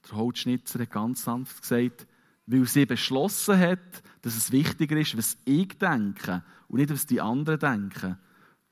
Der 0.09 0.17
Holzschnitzer 0.17 0.81
hat 0.81 0.91
ganz 0.91 1.25
sanft 1.25 1.63
gesagt, 1.63 2.07
weil 2.47 2.67
sie 2.67 2.87
beschlossen 2.87 3.59
hat, 3.59 4.03
dass 4.23 4.37
es 4.37 4.53
wichtiger 4.53 4.97
ist, 4.99 5.17
was 5.17 5.39
ich 5.47 5.79
denke 5.79 6.45
und 6.69 6.79
nicht, 6.79 6.93
was 6.93 7.07
die 7.07 7.21
anderen 7.21 7.59
denken. 7.59 8.19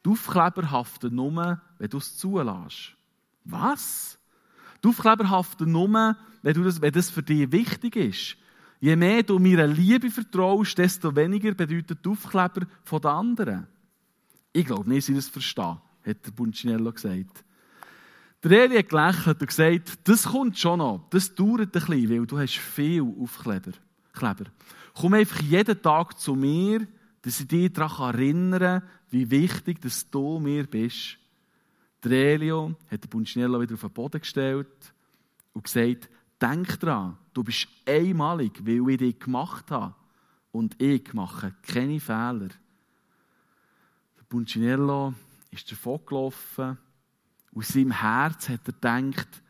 Die 0.05 0.11
Aufkleber 0.11 0.71
haften 0.71 1.15
nur, 1.15 1.61
wenn 1.79 1.89
du 1.89 1.97
es 1.97 2.19
zulässt. 2.19 2.95
Was? 3.45 4.19
Die 4.83 4.89
Aufkleber 4.89 5.31
haften 5.31 5.73
nur, 5.73 6.17
wenn, 6.43 6.55
du 6.55 6.63
das, 6.63 6.83
wenn 6.83 6.93
das 6.93 7.09
für 7.09 7.23
dich 7.23 7.51
wichtig 7.51 7.97
ist. 7.97 8.37
Je 8.85 8.97
mehr 8.97 9.23
du 9.23 9.39
mir 9.39 9.61
eine 9.61 9.73
Liebe 9.73 10.11
vertraust, 10.11 10.77
desto 10.77 11.17
weniger 11.17 11.55
bedeutet 11.55 12.05
die 12.05 12.09
Aufkleber 12.11 12.67
von 12.83 13.01
den 13.01 13.11
anderen. 13.11 13.67
Ich 14.53 14.67
glaube 14.67 14.91
nicht, 14.91 15.07
sie 15.07 15.15
das 15.15 15.27
verstehen, 15.27 15.79
hat 16.05 16.27
der 16.27 16.31
Buncinello 16.33 16.93
gesagt. 16.93 17.45
Der 18.43 18.65
Eli 18.65 18.77
hat 18.77 18.91
gelächelt 18.91 19.41
und 19.41 19.47
gesagt, 19.47 20.07
das 20.07 20.25
kommt 20.25 20.59
schon 20.59 20.81
noch, 20.81 21.09
das 21.09 21.35
dauert 21.35 21.63
ein 21.63 21.71
bisschen, 21.71 22.11
weil 22.11 22.27
du 22.27 22.39
hast 22.39 22.59
viel 22.59 23.01
Aufkleber. 23.01 23.73
Kleber. 24.13 24.51
Komm 24.93 25.15
einfach 25.15 25.41
jeden 25.41 25.81
Tag 25.81 26.21
zu 26.21 26.35
mir, 26.35 26.87
dass 27.23 27.41
ich 27.41 27.49
dich 27.49 27.73
daran 27.73 28.15
erinnere, 28.15 28.83
wie 29.09 29.31
wichtig 29.31 29.81
dass 29.81 30.11
du 30.11 30.39
mir 30.41 30.67
bist. 30.67 31.17
Der 32.03 32.35
Elio 32.35 32.77
hat 32.91 33.03
den 33.03 33.09
Buncinello 33.09 33.63
wieder 33.63 33.77
auf 33.77 33.81
den 33.81 33.93
Boden 33.93 34.21
gestellt 34.21 34.93
und 35.55 35.65
gesagt, 35.65 36.11
denk 36.45 36.81
dran, 36.81 37.17
du 37.33 37.43
bist 37.43 37.69
einmalig, 37.87 38.65
weil 38.67 38.91
ich 38.91 38.99
dich 38.99 39.19
gemacht 39.19 39.71
habe. 39.71 39.95
Und 40.53 40.81
ich 40.81 41.13
mache 41.15 41.55
keine 41.63 41.99
Fehler. 41.99 42.49
Der 42.49 44.25
Buncinello 44.29 45.15
ist 45.51 45.71
davon 45.71 46.01
gelaufen 46.07 46.79
aus 47.55 47.69
seinem 47.69 47.93
Herz 47.93 48.49
hat 48.49 48.67
er 48.67 48.73
gedacht, 48.73 49.43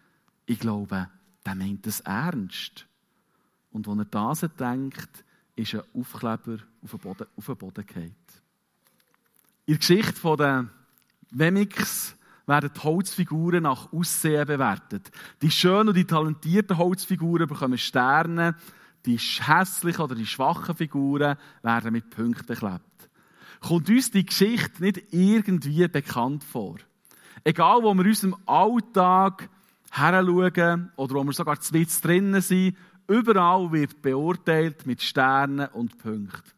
ich 0.47 0.59
glaube, 0.59 1.09
der 1.45 1.55
meint 1.55 1.87
es 1.87 2.01
ernst. 2.01 2.87
Und 3.71 3.89
als 3.89 3.99
er 3.99 4.05
das 4.05 4.41
denkt, 4.59 5.25
ist 5.57 5.75
ein 5.75 5.83
Aufkleber 5.95 6.59
auf 6.83 6.91
den 6.91 7.01
Boden, 7.01 7.27
auf 7.37 7.47
den 7.47 7.57
Boden 7.57 7.87
gefallen. 7.87 8.15
In 9.67 9.75
der 9.75 9.79
Geschichte 9.79 10.37
der 10.37 10.69
Wemix 11.31 12.17
werden 12.47 12.71
Holzfiguren 12.83 13.63
nach 13.63 13.93
Aussehen 13.93 14.47
bewertet. 14.47 15.11
Die 15.43 15.51
schönen 15.51 15.89
und 15.89 15.97
die 15.97 16.05
talentierten 16.05 16.77
Holzfiguren 16.77 17.49
bekommen 17.49 17.79
Sterne, 17.79 18.55
die 19.07 19.19
hässlichen 19.19 20.05
oder 20.05 20.15
die 20.15 20.27
schwachen 20.27 20.75
Figuren 20.75 21.37
werden 21.63 21.93
mit 21.93 22.11
Punkten 22.11 22.47
beklebt. 22.47 22.83
Kommt 23.61 23.89
uns 23.89 24.11
die 24.11 24.27
Geschichte 24.27 24.83
nicht 24.83 25.03
irgendwie 25.11 25.89
bekannt 25.89 26.45
vor? 26.45 26.77
Egal, 27.45 27.83
wo 27.83 27.95
wir 27.95 28.03
in 28.03 28.09
unserem 28.09 28.37
Alltag 28.47 29.49
heranschauen 29.91 30.91
oder 30.97 31.15
wo 31.15 31.25
wir 31.25 31.33
sogar 31.33 31.61
zwitz 31.61 32.01
drinnen 32.01 32.41
sind, 32.41 32.77
überall 33.07 33.71
wird 33.73 34.01
beurteilt 34.03 34.87
mit 34.87 35.03
Sternen 35.03 35.69
und 35.69 35.99
Punkten. 35.99 36.54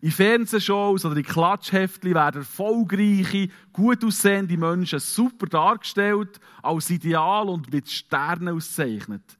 In 0.00 0.12
Fernsehshows 0.12 1.04
oder 1.04 1.16
in 1.16 1.24
Klatschheftchen 1.24 2.14
werden 2.14 2.42
erfolgreiche, 2.42 3.48
gut 3.72 4.04
aussehende 4.04 4.56
Menschen 4.56 5.00
super 5.00 5.46
dargestellt, 5.46 6.38
als 6.62 6.90
Ideal 6.90 7.48
und 7.48 7.72
mit 7.72 7.90
Sternen 7.90 8.56
ausgezeichnet. 8.56 9.38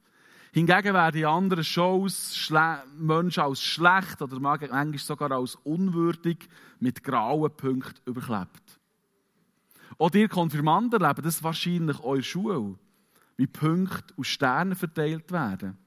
Hingegen 0.51 0.93
werden 0.93 1.21
in 1.21 1.25
anderen 1.25 1.63
Shows 1.63 2.51
Menschen 2.97 3.43
als 3.43 3.61
schlecht 3.61 4.21
oder 4.21 4.39
manchmal 4.39 4.97
sogar 4.97 5.31
als 5.31 5.55
unwürdig 5.63 6.49
mit 6.79 7.03
grauen 7.03 7.55
Punkten 7.55 8.09
überklebt. 8.09 8.79
Auch 9.97 10.13
ihr 10.13 10.27
Konfirmanden 10.27 11.01
erleben 11.01 11.23
das 11.23 11.43
wahrscheinlich 11.43 11.99
eure 12.01 12.23
Schule, 12.23 12.75
wie 13.37 13.47
Punkte 13.47 14.13
und 14.15 14.25
Sterne 14.25 14.75
verteilt 14.75 15.31
werden. 15.31 15.77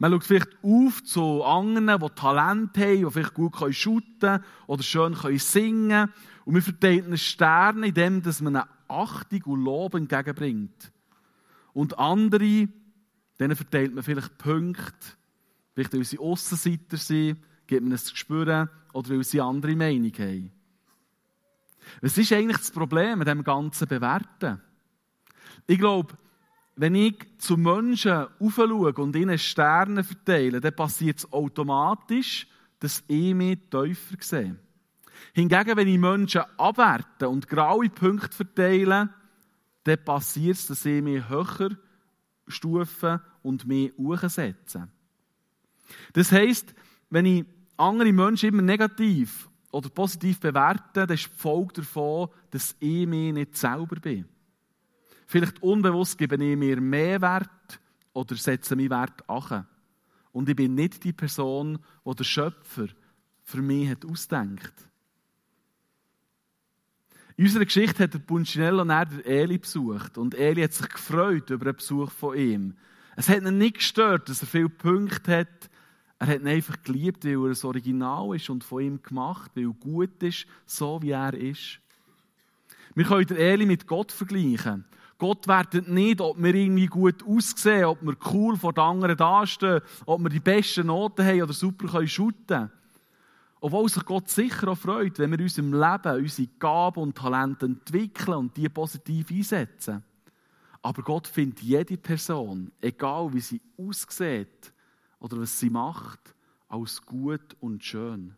Man 0.00 0.12
schaut 0.12 0.24
vielleicht 0.24 0.56
auf 0.62 1.04
zu 1.04 1.44
anderen, 1.44 2.00
die 2.00 2.14
Talent 2.14 2.76
haben, 2.78 3.04
die 3.04 3.10
vielleicht 3.10 3.34
gut 3.34 3.74
shooten 3.74 4.42
oder 4.66 4.82
schön 4.82 5.14
singen 5.38 5.88
können. 5.90 6.12
Und 6.46 6.54
man 6.54 6.62
verteilt 6.62 7.04
einen 7.04 7.18
Stern, 7.18 7.82
indem 7.82 8.22
man 8.40 8.56
eine 8.56 8.68
Achtung 8.88 9.42
und 9.44 9.62
Lob 9.62 9.94
entgegenbringt. 9.94 10.90
Und 11.74 11.98
andere, 11.98 12.66
denen 13.38 13.56
verteilt 13.56 13.94
man 13.94 14.02
vielleicht 14.02 14.38
Punkte, 14.38 15.18
vielleicht 15.74 15.92
weil 15.92 16.04
sie 16.04 16.18
Aussenseiter 16.18 16.96
sind, 16.96 17.38
gibt 17.66 17.82
man 17.82 17.92
ein 17.92 17.98
Gespür 17.98 18.70
oder 18.94 19.10
weil 19.10 19.22
sie 19.22 19.42
andere 19.42 19.76
Meinung 19.76 20.12
haben. 20.14 20.50
Was 22.00 22.16
ist 22.16 22.32
eigentlich 22.32 22.56
das 22.56 22.70
Problem 22.70 23.18
mit 23.18 23.28
dem 23.28 23.44
ganzen 23.44 23.86
Bewerten? 23.86 24.62
Ich 25.66 25.78
glaube, 25.78 26.14
wenn 26.80 26.94
ich 26.94 27.14
zu 27.36 27.58
Menschen 27.58 28.26
aufschaue 28.38 28.94
und 28.94 29.14
ihnen 29.14 29.38
Sterne 29.38 30.02
verteile, 30.02 30.62
dann 30.62 30.74
passiert 30.74 31.18
es 31.18 31.30
automatisch, 31.30 32.46
dass 32.78 33.04
ich 33.06 33.34
mich 33.34 33.58
tiefer 33.70 34.16
sehe. 34.20 34.56
Hingegen, 35.34 35.76
wenn 35.76 35.88
ich 35.88 35.98
Menschen 35.98 36.40
abwerte 36.56 37.28
und 37.28 37.46
graue 37.46 37.90
Punkte 37.90 38.34
verteile, 38.34 39.10
dann 39.84 40.04
passiert 40.06 40.56
es, 40.56 40.68
dass 40.68 40.86
ich 40.86 41.02
mich 41.02 41.28
höher 41.28 41.76
stufe 42.46 43.20
und 43.42 43.66
mich 43.66 43.92
hochsetze. 43.98 44.88
Das 46.14 46.32
heisst, 46.32 46.74
wenn 47.10 47.26
ich 47.26 47.44
andere 47.76 48.10
Menschen 48.10 48.54
immer 48.54 48.62
negativ 48.62 49.50
oder 49.70 49.90
positiv 49.90 50.40
bewerten, 50.40 50.88
dann 50.94 51.10
ist 51.10 51.26
die 51.26 51.36
Folge 51.36 51.74
davon, 51.74 52.30
dass 52.50 52.74
ich 52.80 53.06
mir 53.06 53.34
nicht 53.34 53.54
selber 53.54 53.96
bin. 53.96 54.29
Vielleicht 55.30 55.62
unbewusst 55.62 56.18
gebe 56.18 56.34
ich 56.34 56.56
mir 56.56 56.80
mehr 56.80 57.20
Wert 57.20 57.80
oder 58.12 58.34
setze 58.34 58.74
meinen 58.74 58.90
Wert 58.90 59.30
an. 59.30 59.64
Und 60.32 60.48
ich 60.48 60.56
bin 60.56 60.74
nicht 60.74 61.04
die 61.04 61.12
Person, 61.12 61.78
die 62.04 62.14
der 62.16 62.24
Schöpfer 62.24 62.88
für 63.44 63.62
mich 63.62 63.88
hat 63.88 64.04
ausdenkt. 64.04 64.72
In 67.36 67.44
unserer 67.44 67.64
Geschichte 67.64 68.02
hat 68.02 68.14
der 68.14 68.18
Punchinello 68.18 68.84
näher 68.84 69.24
Eli 69.24 69.58
besucht 69.58 70.18
und 70.18 70.34
Eli 70.34 70.62
hat 70.62 70.72
sich 70.72 70.88
gefreut 70.88 71.48
über 71.50 71.66
den 71.66 71.76
Besuch 71.76 72.10
von 72.10 72.36
ihm. 72.36 72.74
Es 73.14 73.28
hat 73.28 73.44
ihn 73.44 73.56
nicht 73.56 73.76
gestört, 73.76 74.28
dass 74.28 74.40
er 74.40 74.48
viele 74.48 74.68
Punkte 74.68 75.36
hat, 75.36 75.70
er 76.18 76.26
hat 76.26 76.40
ihn 76.40 76.48
einfach 76.48 76.82
geliebt, 76.82 77.24
weil 77.24 77.44
er 77.44 77.50
das 77.50 77.64
Original 77.64 78.34
ist 78.34 78.50
und 78.50 78.64
von 78.64 78.82
ihm 78.82 79.00
gemacht, 79.00 79.52
weil 79.54 79.66
er 79.66 79.74
gut 79.74 80.20
ist, 80.24 80.46
so 80.66 81.00
wie 81.02 81.12
er 81.12 81.34
ist. 81.34 81.78
Wir 82.96 83.04
können 83.04 83.28
den 83.28 83.36
Eli 83.36 83.64
mit 83.64 83.86
Gott 83.86 84.10
vergleichen. 84.10 84.86
Gott 85.20 85.46
wertet 85.46 85.86
nicht, 85.86 86.20
ob 86.20 86.42
wir 86.42 86.54
irgendwie 86.54 86.86
gut 86.86 87.22
aussehen, 87.22 87.84
ob 87.84 88.02
wir 88.02 88.16
cool 88.32 88.56
vor 88.56 88.72
den 88.72 88.82
anderen 88.82 89.16
dastehen, 89.16 89.82
ob 90.06 90.20
wir 90.22 90.30
die 90.30 90.40
besten 90.40 90.86
Noten 90.86 91.24
haben 91.24 91.42
oder 91.42 91.52
super 91.52 91.86
können 91.86 92.08
können. 92.08 92.70
Obwohl 93.60 93.88
sich 93.90 94.04
Gott 94.06 94.30
sicher 94.30 94.68
auch 94.68 94.78
freut, 94.78 95.18
wenn 95.18 95.30
wir 95.30 95.38
in 95.38 95.44
unserem 95.44 95.74
Leben 95.74 96.22
unsere 96.22 96.48
Gaben 96.58 97.02
und 97.02 97.16
Talente 97.16 97.66
entwickeln 97.66 98.38
und 98.38 98.56
die 98.56 98.70
positiv 98.70 99.30
einsetzen. 99.30 100.02
Aber 100.80 101.02
Gott 101.02 101.26
findet 101.26 101.60
jede 101.60 101.98
Person, 101.98 102.72
egal 102.80 103.32
wie 103.34 103.40
sie 103.40 103.60
aussieht, 103.76 104.72
oder 105.18 105.38
was 105.38 105.60
sie 105.60 105.68
macht, 105.68 106.34
als 106.68 107.02
gut 107.02 107.54
und 107.60 107.84
schön. 107.84 108.34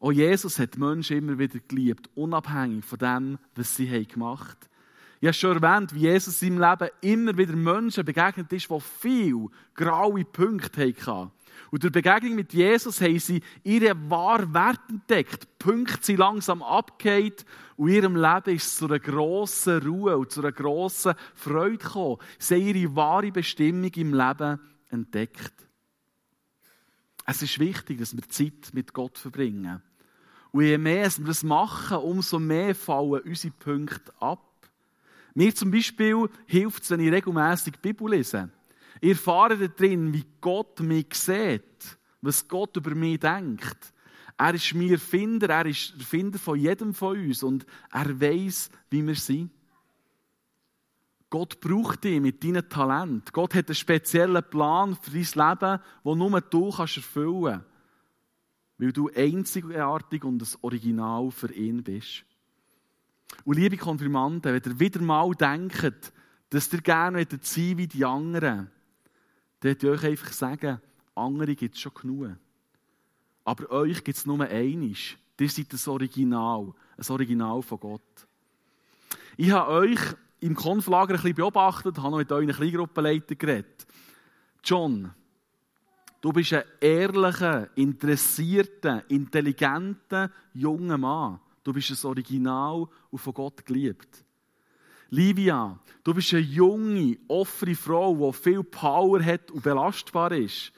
Auch 0.00 0.12
Jesus 0.12 0.58
hat 0.58 0.78
Menschen 0.78 1.18
immer 1.18 1.38
wieder 1.38 1.58
geliebt, 1.58 2.08
unabhängig 2.14 2.86
von 2.86 2.98
dem, 2.98 3.38
was 3.54 3.76
sie 3.76 4.06
gemacht 4.06 4.56
haben. 4.62 4.75
Ich 5.20 5.26
habe 5.26 5.34
schon 5.34 5.62
erwähnt, 5.62 5.94
wie 5.94 6.00
Jesus 6.00 6.42
in 6.42 6.58
seinem 6.58 6.70
Leben 6.70 6.90
immer 7.00 7.38
wieder 7.38 7.56
Menschen 7.56 8.04
begegnet 8.04 8.52
ist, 8.52 8.68
die 8.70 8.80
viel 8.80 9.48
graue 9.74 10.24
Punkte 10.24 10.92
hatten. 10.92 11.30
Und 11.70 11.82
durch 11.82 11.92
Begegnung 11.92 12.34
mit 12.34 12.52
Jesus 12.52 13.00
haben 13.00 13.18
sie 13.18 13.42
ihre 13.64 13.94
wahren 14.10 14.52
Werte 14.52 14.80
entdeckt. 14.90 15.44
Die 15.44 15.64
Punkte 15.64 16.04
sind 16.04 16.18
langsam 16.18 16.62
abgehakt 16.62 17.44
und 17.76 17.88
ihrem 17.88 18.14
Leben 18.14 18.54
ist 18.54 18.66
es 18.66 18.76
zu 18.76 18.86
einer 18.86 18.98
grossen 18.98 19.82
Ruhe 19.82 20.16
und 20.16 20.30
zu 20.30 20.40
einer 20.40 20.52
grossen 20.52 21.14
Freude 21.34 21.78
gekommen. 21.78 22.18
Sie 22.38 22.54
haben 22.54 22.76
ihre 22.76 22.96
wahre 22.96 23.32
Bestimmung 23.32 23.90
im 23.94 24.14
Leben 24.14 24.60
entdeckt. 24.90 25.54
Es 27.24 27.42
ist 27.42 27.58
wichtig, 27.58 27.98
dass 27.98 28.14
wir 28.14 28.28
Zeit 28.28 28.70
mit 28.72 28.92
Gott 28.92 29.18
verbringen. 29.18 29.82
Und 30.52 30.62
je 30.62 30.78
mehr 30.78 31.10
wir 31.18 31.26
das 31.26 31.42
machen, 31.42 31.98
umso 31.98 32.38
mehr 32.38 32.74
fallen 32.74 33.22
unsere 33.22 33.52
Punkte 33.52 34.12
ab. 34.20 34.45
Mir 35.36 35.54
zum 35.54 35.70
Beispiel 35.70 36.30
hilft 36.46 36.82
es, 36.82 36.90
wenn 36.90 37.00
ich 37.00 37.12
regelmässig 37.12 37.74
die 37.74 37.88
Bibel 37.92 38.10
lese. 38.10 38.48
Ich 39.02 39.10
erfahre 39.10 39.68
darin, 39.68 40.14
wie 40.14 40.24
Gott 40.40 40.80
mich 40.80 41.12
sieht, 41.12 41.98
was 42.22 42.48
Gott 42.48 42.74
über 42.78 42.94
mich 42.94 43.20
denkt. 43.20 43.92
Er 44.38 44.54
ist 44.54 44.72
mir 44.72 44.92
Erfinder, 44.92 45.50
er 45.50 45.66
ist 45.66 45.92
der 45.92 46.00
Erfinder 46.00 46.38
von 46.38 46.58
jedem 46.58 46.94
von 46.94 47.18
uns 47.18 47.42
und 47.42 47.66
er 47.92 48.18
weiß, 48.18 48.70
wie 48.88 49.06
wir 49.06 49.14
sind. 49.14 49.50
Gott 51.28 51.60
braucht 51.60 52.04
dich 52.04 52.18
mit 52.18 52.42
deinem 52.42 52.66
Talent. 52.66 53.30
Gott 53.34 53.54
hat 53.54 53.68
einen 53.68 53.74
speziellen 53.74 54.42
Plan 54.48 54.96
für 54.96 55.10
dein 55.10 55.50
Leben, 55.50 55.80
den 56.02 56.18
nur 56.18 56.40
du 56.40 56.70
kannst 56.70 56.96
erfüllen 56.96 57.44
kannst. 57.44 57.66
Weil 58.78 58.92
du 58.92 59.10
einzigartig 59.14 60.24
und 60.24 60.38
das 60.38 60.62
Original 60.62 61.30
für 61.30 61.52
ihn 61.52 61.82
bist. 61.82 62.24
Und 63.44 63.56
liebe 63.56 63.76
Konfirmanden, 63.76 64.52
wenn 64.52 64.72
ihr 64.72 64.80
wieder 64.80 65.00
mal 65.00 65.30
denkt, 65.32 66.12
dass 66.50 66.72
ihr 66.72 66.80
gerne 66.80 67.26
sein 67.40 67.78
wie 67.78 67.86
die 67.86 68.04
anderen, 68.04 68.70
dann 69.60 69.70
würde 69.70 69.86
ich 69.86 69.92
euch 69.92 70.04
einfach 70.04 70.32
sagen, 70.32 70.80
andere 71.14 71.54
gibt 71.54 71.74
es 71.74 71.80
schon 71.80 71.94
genug. 71.94 72.36
Aber 73.44 73.70
euch 73.70 74.02
gibt 74.04 74.18
es 74.18 74.26
nur 74.26 74.40
einisch. 74.40 75.18
Ihr 75.38 75.48
seid 75.48 75.72
das 75.72 75.86
Original, 75.86 76.72
ein 76.96 77.06
Original 77.08 77.62
von 77.62 77.80
Gott. 77.80 78.26
Ich 79.36 79.50
habe 79.50 79.70
euch 79.70 80.00
im 80.40 80.54
Konflager 80.54 81.14
ein 81.14 81.20
bisschen 81.20 81.34
beobachtet, 81.34 81.98
habe 81.98 82.10
noch 82.10 82.18
mit 82.18 82.32
euren 82.32 82.48
Kleingruppenleitern 82.48 83.38
geredet. 83.38 83.86
John, 84.64 85.12
du 86.20 86.32
bist 86.32 86.52
ein 86.54 86.64
ehrlicher, 86.80 87.68
interessierter, 87.76 89.08
intelligenter, 89.10 90.30
junger 90.54 90.98
Mann. 90.98 91.40
Du 91.62 91.72
bist 91.72 91.90
ein 91.90 92.08
Original 92.08 92.86
und 93.16 93.22
von 93.22 93.32
Gott 93.32 93.64
geliebt. 93.64 94.26
Livia, 95.08 95.78
du 96.04 96.12
bist 96.12 96.34
eine 96.34 96.42
junge, 96.42 97.16
offene 97.28 97.74
Frau, 97.74 98.30
die 98.30 98.36
viel 98.36 98.62
Power 98.62 99.24
hat 99.24 99.50
und 99.50 99.62
belastbar 99.62 100.32
ist. 100.32 100.70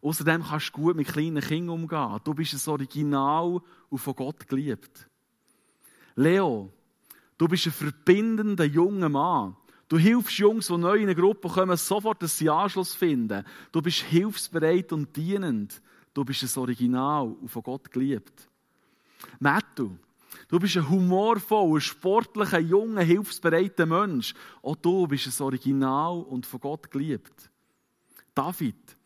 Außerdem 0.00 0.44
kannst 0.44 0.68
du 0.68 0.72
gut 0.72 0.94
mit 0.94 1.08
kleinen 1.08 1.42
Kindern 1.42 1.82
umgehen. 1.82 2.20
Du 2.22 2.32
bist 2.32 2.54
ein 2.54 2.70
Original 2.70 3.60
und 3.88 3.98
von 3.98 4.14
Gott 4.14 4.46
geliebt. 4.46 5.08
Leo, 6.14 6.72
du 7.36 7.48
bist 7.48 7.66
ein 7.66 7.72
verbindender 7.72 8.66
junger 8.66 9.08
Mann. 9.08 9.56
Du 9.88 9.98
hilfst 9.98 10.38
Jungs, 10.38 10.68
die 10.68 10.76
neu 10.76 10.98
in 10.98 11.02
eine 11.02 11.16
Gruppe 11.16 11.48
kommen, 11.48 11.76
sofort 11.76 12.22
einen 12.22 12.48
Anschluss 12.50 12.94
finden. 12.94 13.44
Du 13.72 13.82
bist 13.82 14.02
hilfsbereit 14.02 14.92
und 14.92 15.16
dienend. 15.16 15.82
Du 16.14 16.24
bist 16.24 16.44
ein 16.44 16.60
Original 16.60 17.26
und 17.40 17.48
von 17.48 17.64
Gott 17.64 17.90
geliebt. 17.90 18.48
Matthew, 19.40 19.90
du 20.48 20.58
bist 20.58 20.76
ein 20.76 20.88
humorvoller, 20.88 21.80
sportlicher, 21.80 22.60
junger, 22.60 23.02
hilfsbereiter 23.02 23.86
Mensch. 23.86 24.34
Auch 24.62 24.76
du 24.76 25.06
bist 25.06 25.26
ein 25.26 25.44
Original 25.44 26.22
und 26.22 26.46
von 26.46 26.60
Gott 26.60 26.90
geliebt. 26.90 27.50
David, 28.34 28.96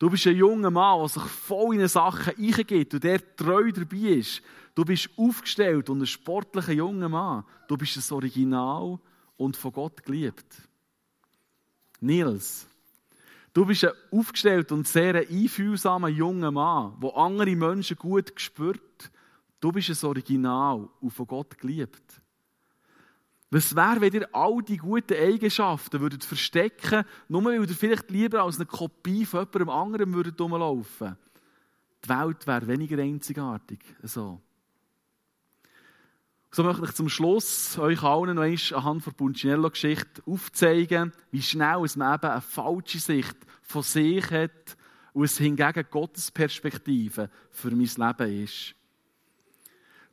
Du 0.00 0.08
bist 0.08 0.26
ein 0.26 0.34
junger 0.34 0.70
Mann, 0.70 0.98
der 1.00 1.08
sich 1.08 1.22
voll 1.24 1.74
in 1.74 1.86
Sachen 1.86 2.34
eingeht 2.38 2.94
und 2.94 3.04
der 3.04 3.36
treu 3.36 3.70
dabei 3.70 3.98
ist. 3.98 4.40
Du 4.74 4.82
bist 4.82 5.10
aufgestellt 5.18 5.90
und 5.90 6.00
ein 6.00 6.06
sportlicher 6.06 6.72
junger 6.72 7.10
Mann. 7.10 7.44
Du 7.68 7.76
bist 7.76 7.98
ein 7.98 8.14
Original 8.14 8.98
und 9.36 9.58
von 9.58 9.72
Gott 9.72 10.02
geliebt. 10.02 10.46
Nils, 12.00 12.66
du 13.52 13.66
bist 13.66 13.84
ein 13.84 13.92
aufgestellt 14.10 14.72
und 14.72 14.88
sehr 14.88 15.16
einfühlsamer 15.16 16.08
junger 16.08 16.50
Mann, 16.50 16.98
der 17.02 17.14
andere 17.18 17.54
Menschen 17.54 17.98
gut 17.98 18.32
spürt. 18.36 19.10
Du 19.60 19.70
bist 19.70 19.90
ein 19.90 20.08
Original 20.08 20.88
und 21.00 21.10
von 21.10 21.26
Gott 21.26 21.58
geliebt. 21.58 22.20
Was 23.50 23.74
wäre, 23.74 24.00
wenn 24.00 24.12
ihr 24.12 24.28
all 24.34 24.62
die 24.62 24.76
guten 24.76 25.14
Eigenschaften 25.14 26.00
würdet 26.00 26.24
verstecken 26.24 27.04
nur 27.28 27.44
weil 27.44 27.60
ihr 27.60 27.68
vielleicht 27.68 28.10
lieber 28.10 28.42
als 28.42 28.56
eine 28.56 28.66
Kopie 28.66 29.26
von 29.26 29.40
jemandem 29.40 29.68
anderem 29.68 30.14
würdet 30.14 30.40
rumlaufen 30.40 31.16
Die 32.04 32.08
Welt 32.08 32.46
wäre 32.46 32.66
weniger 32.68 33.02
einzigartig. 33.02 33.80
So. 34.02 34.40
So 36.52 36.62
möchte 36.62 36.84
ich 36.84 36.92
zum 36.92 37.08
Schluss 37.08 37.76
euch 37.78 38.02
allen 38.02 38.34
noch 38.34 38.42
einmal 38.42 38.58
anhand 38.72 39.06
der 39.06 39.12
Punchinello-Geschichte 39.12 40.22
aufzeigen, 40.26 41.12
wie 41.30 41.42
schnell 41.42 41.84
es 41.84 41.96
man 41.96 42.14
eben 42.14 42.30
eine 42.30 42.40
falsche 42.40 42.98
Sicht 42.98 43.36
von 43.62 43.82
sich 43.82 44.30
hat 44.30 44.76
und 45.12 45.24
es 45.24 45.38
hingegen 45.38 45.86
Gottes 45.90 46.30
Perspektive 46.30 47.30
für 47.50 47.70
mein 47.70 47.86
Leben 47.96 48.42
ist. 48.44 48.74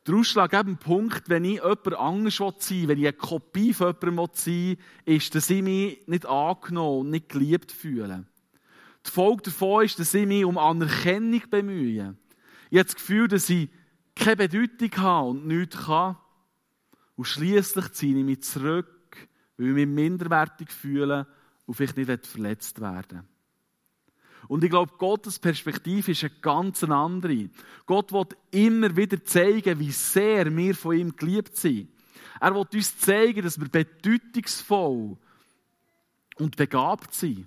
Der 0.08 0.16
ausschlaggebende 0.16 0.82
Punkt, 0.82 1.28
wenn 1.28 1.44
ich 1.44 1.56
jemand 1.56 1.94
anders 1.94 2.36
sein 2.36 2.54
will, 2.70 2.88
wenn 2.88 2.98
ich 2.98 3.04
eine 3.04 3.12
Kopie 3.12 3.74
von 3.74 3.94
jemandem 4.00 4.30
sein 4.32 4.54
will, 4.54 5.16
ist, 5.16 5.34
dass 5.34 5.50
ich 5.50 5.62
mich 5.62 6.00
nicht 6.06 6.24
angenommen 6.24 7.00
und 7.00 7.10
nicht 7.10 7.28
geliebt 7.28 7.70
fühle. 7.70 8.24
Die 9.06 9.10
Folge 9.10 9.42
davon 9.42 9.84
ist, 9.84 9.98
dass 9.98 10.14
ich 10.14 10.26
mich 10.26 10.46
um 10.46 10.56
Anerkennung 10.56 11.42
bemühe. 11.50 12.16
Ich 12.70 12.78
habe 12.78 12.86
das 12.86 12.94
Gefühl, 12.94 13.28
dass 13.28 13.50
ich 13.50 13.68
keine 14.14 14.36
Bedeutung 14.36 14.96
habe 14.96 15.28
und 15.28 15.46
nichts 15.46 15.76
kann. 15.76 16.16
Und 17.16 17.26
schließlich 17.26 17.92
ziehe 17.92 18.18
ich 18.18 18.24
mich 18.24 18.42
zurück, 18.42 19.28
weil 19.58 19.66
ich 19.68 19.74
mich 19.74 19.86
minderwertig 19.88 20.70
fühle 20.70 21.26
und 21.66 21.74
vielleicht 21.74 21.98
nicht 21.98 22.26
verletzt 22.26 22.80
werden 22.80 23.18
will. 23.18 23.37
Und 24.48 24.64
ich 24.64 24.70
glaube, 24.70 24.92
Gottes 24.96 25.38
Perspektive 25.38 26.12
ist 26.12 26.24
eine 26.24 26.32
ganz 26.40 26.82
andere. 26.82 27.50
Gott 27.86 28.12
will 28.12 28.26
immer 28.50 28.96
wieder 28.96 29.22
zeigen, 29.22 29.78
wie 29.78 29.92
sehr 29.92 30.56
wir 30.56 30.74
von 30.74 30.96
ihm 30.96 31.14
geliebt 31.14 31.56
sind. 31.56 31.88
Er 32.40 32.54
will 32.54 32.66
uns 32.72 32.98
zeigen, 32.98 33.42
dass 33.42 33.60
wir 33.60 33.68
bedeutungsvoll 33.68 35.16
und 36.38 36.56
begabt 36.56 37.14
sind. 37.14 37.46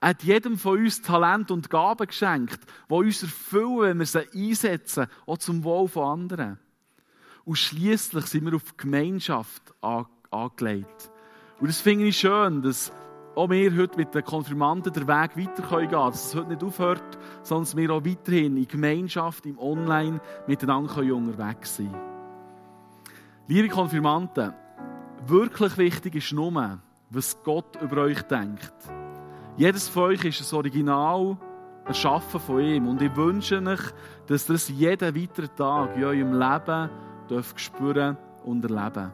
Er 0.00 0.10
hat 0.10 0.24
jedem 0.24 0.58
von 0.58 0.78
uns 0.78 1.00
Talent 1.00 1.50
und 1.50 1.70
Gaben 1.70 2.08
geschenkt, 2.08 2.60
die 2.90 2.94
uns 2.94 3.22
erfüllen, 3.22 3.90
wenn 3.90 3.98
wir 4.00 4.06
sie 4.06 4.28
einsetzen, 4.34 5.06
auch 5.26 5.38
zum 5.38 5.62
Wohl 5.62 5.88
von 5.88 6.20
anderen. 6.20 6.58
Und 7.44 7.56
schließlich 7.56 8.26
sind 8.26 8.44
wir 8.44 8.56
auf 8.56 8.76
Gemeinschaft 8.76 9.62
angelegt. 9.80 11.10
Und 11.60 11.68
das 11.68 11.80
finde 11.80 12.06
ich 12.06 12.18
schön, 12.18 12.62
dass 12.62 12.92
auch 13.34 13.50
wir 13.50 13.76
heute 13.76 13.96
mit 13.96 14.14
den 14.14 14.24
Konfirmanden 14.24 14.92
den 14.92 15.08
Weg 15.08 15.36
weiter 15.36 15.62
gehen 15.62 15.88
können, 15.88 15.90
dass 15.90 16.26
es 16.26 16.34
heute 16.34 16.50
nicht 16.50 16.62
aufhört, 16.62 17.18
sondern 17.42 17.76
wir 17.76 17.90
auch 17.90 18.04
weiterhin 18.04 18.56
in 18.56 18.68
Gemeinschaft, 18.68 19.46
im 19.46 19.58
Online 19.58 20.20
miteinander 20.46 20.98
unterwegs 21.14 21.76
sein 21.76 21.90
können. 21.90 22.12
Liebe 23.48 23.68
Konfirmanden, 23.68 24.54
wirklich 25.26 25.76
wichtig 25.78 26.14
ist 26.16 26.32
nur, 26.32 26.78
was 27.10 27.42
Gott 27.42 27.80
über 27.82 28.02
euch 28.02 28.22
denkt. 28.22 28.72
Jedes 29.56 29.88
von 29.88 30.04
euch 30.04 30.24
ist 30.24 30.52
ein 30.52 30.56
Original, 30.56 31.36
erschaffen 31.84 32.40
von 32.40 32.60
ihm. 32.60 32.88
Und 32.88 33.02
ich 33.02 33.14
wünsche 33.16 33.62
euch, 33.62 33.80
dass 34.26 34.48
ihr 34.48 34.54
das 34.54 34.68
jeden 34.68 35.14
weiteren 35.14 35.56
Tag 35.56 35.96
in 35.96 36.04
eurem 36.04 36.38
Leben 36.38 36.90
dürft 37.28 37.60
spüren 37.60 38.16
und 38.44 38.64
erleben. 38.64 39.12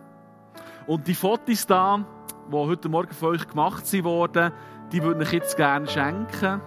Und 0.87 1.07
die 1.07 1.14
Fotos 1.14 1.66
da, 1.66 2.04
die 2.51 2.57
heute 2.57 2.89
Morgen 2.89 3.13
für 3.13 3.29
euch 3.29 3.47
gemacht 3.49 3.85
wurden, 4.05 4.53
die 4.93 5.03
würde 5.03 5.23
ich 5.23 5.33
jetzt 5.33 5.57
gerne 5.57 5.87
schenken. 5.87 6.61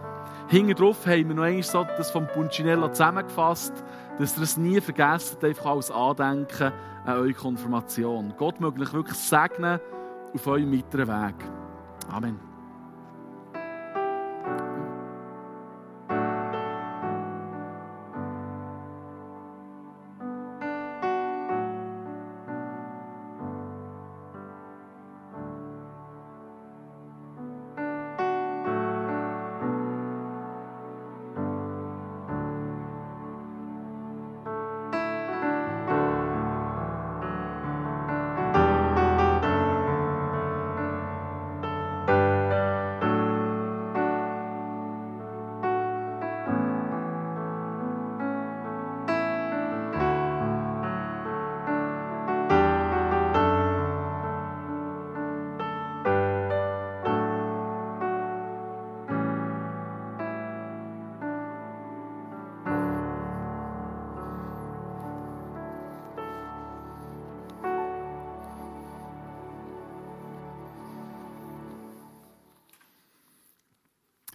Hinten 0.48 0.76
drauf 0.76 1.06
haben 1.06 1.30
wir 1.30 1.36
noch 1.36 1.44
einmal 1.44 1.64
so 1.64 1.86
das 1.98 2.12
vom 2.12 2.28
Punchinello 2.28 2.90
zusammengefasst, 2.90 3.74
dass 4.20 4.38
ihr 4.38 4.44
es 4.44 4.58
nie 4.58 4.82
vergesst, 4.82 5.44
einfach 5.44 5.66
als 5.66 5.90
Andenken 5.90 6.72
an 7.06 7.18
eure 7.18 7.34
Konfirmation. 7.34 8.34
Gott 8.38 8.60
möge 8.60 8.82
euch 8.82 8.94
wirklich 8.94 9.18
segnen 9.18 9.80
auf 10.34 10.48
eurem 10.48 10.72
weiteren 10.72 11.08
Weg. 11.08 11.36
Amen. 12.12 12.51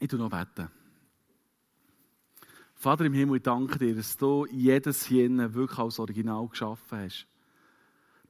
Ich 0.06 0.10
tue 0.10 0.20
noch 0.20 0.30
beten. 0.30 0.70
Vater 2.76 3.06
im 3.06 3.12
Himmel, 3.12 3.38
ich 3.38 3.42
danke 3.42 3.76
dir, 3.76 3.92
dass 3.92 4.16
du 4.16 4.46
jedes 4.52 5.04
hier 5.04 5.28
wirklich 5.52 5.80
als 5.80 5.98
Original 5.98 6.46
geschaffen 6.46 6.98
hast. 7.00 7.26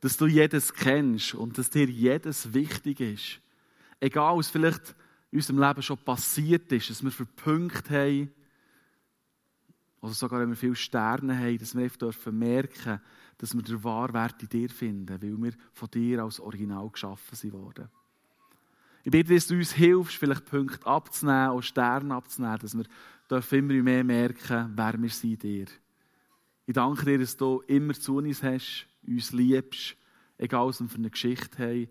Dass 0.00 0.16
du 0.16 0.26
jedes 0.26 0.72
kennst 0.72 1.34
und 1.34 1.58
dass 1.58 1.68
dir 1.68 1.84
jedes 1.84 2.54
wichtig 2.54 3.00
ist. 3.00 3.40
Egal, 4.00 4.38
was 4.38 4.48
vielleicht 4.48 4.96
in 5.30 5.40
unserem 5.40 5.58
Leben 5.58 5.82
schon 5.82 5.98
passiert 5.98 6.72
ist, 6.72 6.88
dass 6.88 7.04
wir 7.04 7.10
verpünkt 7.10 7.90
haben, 7.90 8.32
oder 10.00 10.14
sogar 10.14 10.40
wenn 10.40 10.48
wir 10.48 10.56
viele 10.56 10.76
Sterne 10.76 11.38
haben, 11.38 11.58
dass 11.58 11.74
wir 11.74 11.84
einfach 11.84 12.32
merken 12.32 13.02
dass 13.36 13.54
wir 13.54 13.60
den 13.60 13.84
Wahrwert 13.84 14.42
in 14.42 14.48
dir 14.48 14.70
finden, 14.70 15.22
weil 15.22 15.36
wir 15.42 15.52
von 15.74 15.90
dir 15.90 16.22
als 16.22 16.40
Original 16.40 16.88
geschaffen 16.88 17.36
sind 17.36 17.52
worden. 17.52 17.90
Ich 19.06 19.12
bitte, 19.12 19.34
dass 19.34 19.46
du 19.46 19.54
uns 19.54 19.70
hilfst, 19.70 20.16
vielleicht 20.16 20.46
Punkte 20.46 20.84
abzunehmen, 20.84 21.50
auch 21.50 21.62
Sterne 21.62 22.12
abzunehmen, 22.12 22.88
dass 23.28 23.52
wir 23.52 23.58
immer 23.60 23.80
mehr 23.84 24.02
merken, 24.02 24.72
wer 24.74 25.00
wir 25.00 25.10
sind 25.10 25.44
dir. 25.44 25.66
Ich 26.66 26.74
danke 26.74 27.04
dir, 27.04 27.18
dass 27.20 27.36
du 27.36 27.60
immer 27.68 27.94
zu 27.94 28.16
uns 28.16 28.42
hast, 28.42 28.88
uns 29.06 29.30
liebst, 29.30 29.96
egal 30.36 30.66
was 30.66 30.80
wir 30.80 30.88
für 30.88 30.98
eine 30.98 31.10
Geschichte 31.10 31.56
haben, 31.56 31.88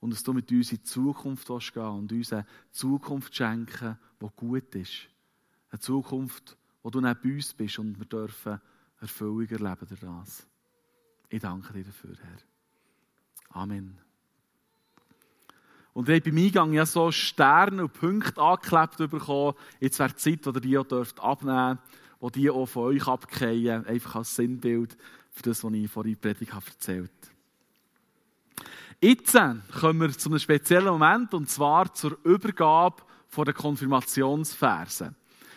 und 0.00 0.12
dass 0.12 0.24
du 0.24 0.32
mit 0.32 0.50
uns 0.50 0.72
in 0.72 0.78
die 0.78 0.82
Zukunft 0.82 1.46
gehen 1.46 1.54
willst 1.54 1.76
und 1.76 2.12
uns 2.12 2.32
eine 2.32 2.46
Zukunft 2.72 3.36
schenken, 3.36 3.96
die 4.20 4.26
gut 4.34 4.74
ist. 4.74 5.08
Eine 5.70 5.78
Zukunft, 5.78 6.58
wo 6.82 6.90
du 6.90 7.00
nicht 7.00 7.22
bei 7.22 7.32
uns 7.32 7.54
bist 7.54 7.78
und 7.78 7.96
wir 7.96 8.06
dürfen 8.06 8.60
Erfüllung 8.98 9.46
erleben 9.46 9.86
durch. 9.88 10.46
Ich 11.28 11.40
danke 11.40 11.72
dir 11.74 11.84
dafür, 11.84 12.16
Herr. 12.20 13.60
Amen. 13.62 14.05
Und 15.96 16.10
ihr 16.10 16.16
habt 16.16 16.24
beim 16.26 16.36
Eingang 16.36 16.74
ja 16.74 16.84
so 16.84 17.10
Sterne 17.10 17.84
und 17.84 17.92
Punkte 17.94 18.38
angeklebt 18.38 18.98
bekommen. 19.10 19.54
Jetzt 19.80 19.98
wäre 19.98 20.10
die 20.10 20.16
Zeit, 20.16 20.44
wo 20.44 20.50
ihr 20.50 20.60
die 20.60 20.76
auch 20.76 20.84
dürft 20.84 21.18
abnehmen 21.20 21.78
dürft, 21.78 22.20
wo 22.20 22.28
die 22.28 22.50
auch 22.50 22.66
von 22.66 22.82
euch 22.88 23.08
abgehen, 23.08 23.86
einfach 23.86 24.16
als 24.16 24.36
Sinnbild 24.36 24.94
für 25.30 25.42
das, 25.44 25.64
was 25.64 25.72
ich 25.72 25.90
vorhin 25.90 26.12
in 26.12 26.20
der 26.20 26.34
Predigt 26.34 26.52
habe 26.52 26.66
erzählt 26.66 27.10
Jetzt 29.00 29.38
kommen 29.80 30.00
wir 30.02 30.10
zu 30.10 30.28
einem 30.28 30.38
speziellen 30.38 30.88
Moment, 30.88 31.32
und 31.32 31.48
zwar 31.48 31.94
zur 31.94 32.18
Übergabe 32.24 33.02
der 33.34 33.54
Konfirmationsverse. 33.54 35.14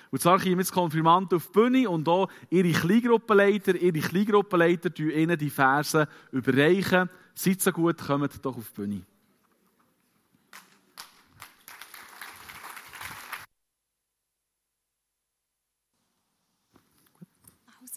Und 0.09 0.21
zwar 0.21 0.39
kommen 0.39 0.59
jetzt 0.59 0.71
Konfirmanten 0.71 1.35
auf 1.35 1.47
die 1.47 1.51
Bühne 1.51 1.89
und 1.89 2.07
auch 2.07 2.29
ihre 2.49 2.71
Kleingruppenleiter, 2.71 3.75
ihre 3.75 3.99
Kleingruppenleiter 3.99 4.89
die 4.89 5.11
ihnen 5.11 5.37
die 5.37 5.49
Verse 5.49 6.07
überreichen. 6.31 7.09
Seid 7.35 7.59
so 7.59 7.73
gut, 7.73 7.97
kommt 7.97 8.45
doch 8.45 8.55
auf 8.55 8.69
die 8.69 8.81
Bühne. 8.81 9.01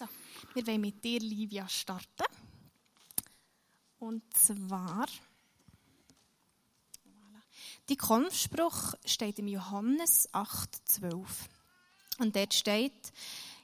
Also, 0.03 0.13
wir 0.55 0.67
wollen 0.67 0.81
mit 0.81 1.03
dir, 1.03 1.19
Livia, 1.19 1.67
starten. 1.69 2.25
Und 3.99 4.21
zwar, 4.35 5.05
die 7.89 7.95
Konfspruch 7.95 8.95
steht 9.05 9.39
im 9.39 9.47
Johannes 9.47 10.29
8,12. 10.33 11.25
Und 12.19 12.35
dort 12.35 12.53
steht, 12.53 13.13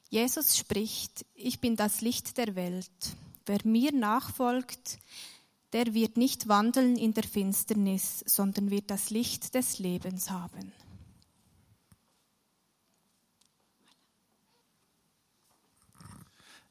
Jesus 0.09 0.57
spricht, 0.57 1.25
ich 1.35 1.59
bin 1.59 1.75
das 1.75 2.01
Licht 2.01 2.37
der 2.37 2.55
Welt. 2.55 2.89
Wer 3.45 3.59
mir 3.65 3.91
nachfolgt, 3.91 4.99
der 5.73 5.93
wird 5.93 6.17
nicht 6.17 6.47
wandeln 6.47 6.97
in 6.97 7.13
der 7.13 7.23
Finsternis, 7.23 8.23
sondern 8.25 8.71
wird 8.71 8.89
das 8.89 9.09
Licht 9.09 9.53
des 9.55 9.79
Lebens 9.79 10.29
haben. 10.29 10.71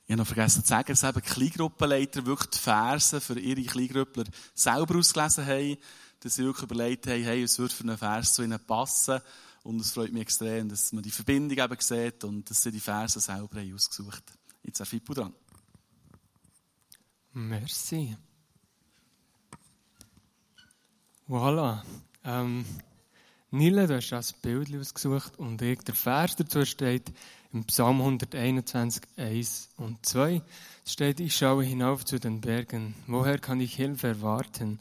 Ich 0.08 0.12
habe 0.12 0.22
noch 0.22 0.26
vergessen 0.26 0.62
zu 0.62 0.68
sagen, 0.68 0.88
dass 0.88 1.04
eben 1.04 1.20
Kleingruppenleiter 1.20 2.24
wirklich 2.24 2.48
die 2.48 2.58
Verse 2.58 3.20
für 3.20 3.38
ihre 3.38 3.62
Kleingruppler 3.62 4.24
selber 4.54 4.96
ausgelesen 4.96 5.46
haben, 5.46 5.76
dass 6.20 6.34
sie 6.34 6.44
wirklich 6.44 6.62
überlegt 6.62 7.06
haben, 7.06 7.22
hey, 7.22 7.42
es 7.42 7.58
würde 7.58 7.74
für 7.74 7.84
einen 7.84 7.98
Vers 7.98 8.32
zu 8.32 8.42
ihnen 8.42 8.58
passen. 8.58 9.20
Und 9.64 9.82
es 9.82 9.90
freut 9.90 10.10
mich 10.10 10.22
extrem, 10.22 10.70
dass 10.70 10.94
man 10.94 11.02
die 11.02 11.10
Verbindung 11.10 11.58
eben 11.58 11.76
sieht 11.78 12.24
und 12.24 12.48
dass 12.48 12.62
sie 12.62 12.72
die 12.72 12.80
Verse 12.80 13.20
selber 13.20 13.60
haben 13.60 13.74
ausgesucht 13.74 14.22
haben. 14.30 14.38
Jetzt 14.62 14.80
ist 14.80 14.88
Fippo 14.88 15.12
dran. 15.12 15.34
Merci. 17.34 18.16
Voilà. 21.28 21.82
Ähm, 22.24 22.64
Nile, 23.50 23.86
du 23.86 23.96
hast 23.96 24.08
das 24.08 24.32
Bild 24.32 24.74
ausgesucht 24.74 25.38
und 25.38 25.60
der 25.60 25.76
Vers 25.92 26.34
dazu 26.36 26.64
steht 26.64 27.12
im 27.52 27.64
Psalm 27.64 28.00
121, 28.00 29.02
1 29.16 29.70
und 29.76 30.04
2. 30.04 30.42
Es 30.84 30.92
steht, 30.92 31.20
ich 31.20 31.34
schaue 31.36 31.64
hinauf 31.64 32.04
zu 32.04 32.18
den 32.18 32.40
Bergen. 32.40 32.94
Woher 33.06 33.38
kann 33.38 33.60
ich 33.60 33.74
Hilfe 33.74 34.08
erwarten? 34.08 34.78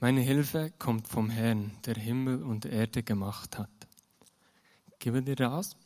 Meine 0.00 0.20
Hilfe 0.20 0.72
kommt 0.78 1.08
vom 1.08 1.30
Herrn, 1.30 1.72
der 1.84 1.94
Himmel 1.94 2.42
und 2.42 2.64
Erde 2.64 3.02
gemacht 3.02 3.58
hat. 3.58 3.70
Gebe 4.98 5.22
dir 5.22 5.36
das. 5.36 5.76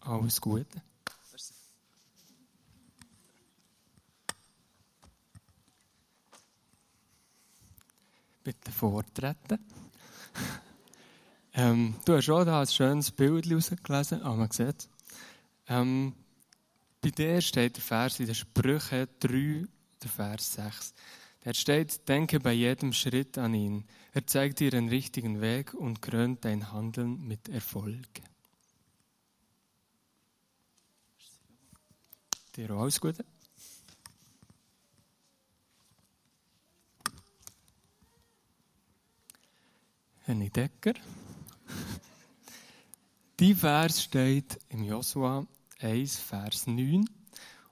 Alles 0.00 0.40
Gute. 0.40 0.82
Bitte 8.44 8.72
vortreten. 8.72 9.58
Ähm, 11.54 11.96
du 12.04 12.14
hast 12.14 12.30
auch 12.30 12.44
da 12.44 12.60
ein 12.60 12.68
schönes 12.68 13.10
Bild 13.10 13.50
rausgelesen, 13.50 14.22
aber 14.22 14.36
man 14.36 14.50
sieht 14.52 14.88
ähm, 15.68 16.14
Bei 17.00 17.10
dir 17.10 17.40
steht 17.40 17.76
der 17.76 17.82
Vers 17.82 18.18
in 18.20 18.26
der 18.26 18.34
Sprüche 18.34 19.08
3, 19.20 19.66
der 20.02 20.10
Vers 20.10 20.54
6. 20.54 20.94
Da 21.40 21.54
steht, 21.54 22.08
denke 22.08 22.40
bei 22.40 22.52
jedem 22.52 22.92
Schritt 22.92 23.38
an 23.38 23.54
ihn. 23.54 23.84
Er 24.12 24.26
zeigt 24.26 24.60
dir 24.60 24.70
den 24.70 24.88
richtigen 24.88 25.40
Weg 25.40 25.72
und 25.74 26.02
krönt 26.02 26.44
dein 26.44 26.72
Handeln 26.72 27.26
mit 27.26 27.48
Erfolg. 27.48 28.08
Dir 32.56 32.70
auch 32.72 32.80
alles 32.80 33.00
Gute. 33.00 33.24
Henny 40.24 40.50
Decker. 40.50 40.94
Die 43.40 43.54
Vers 43.54 44.02
steht 44.02 44.58
im 44.68 44.82
Josua 44.82 45.46
1, 45.78 46.16
Vers 46.16 46.66
9. 46.66 47.08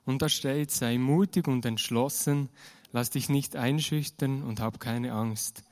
Und 0.05 0.21
da 0.21 0.29
steht, 0.29 0.71
sei 0.71 0.97
mutig 0.97 1.47
und 1.47 1.65
entschlossen, 1.65 2.49
lass 2.91 3.09
dich 3.09 3.29
nicht 3.29 3.55
einschüchtern 3.55 4.43
und 4.43 4.59
hab 4.59 4.79
keine 4.79 5.13
Angst. 5.13 5.63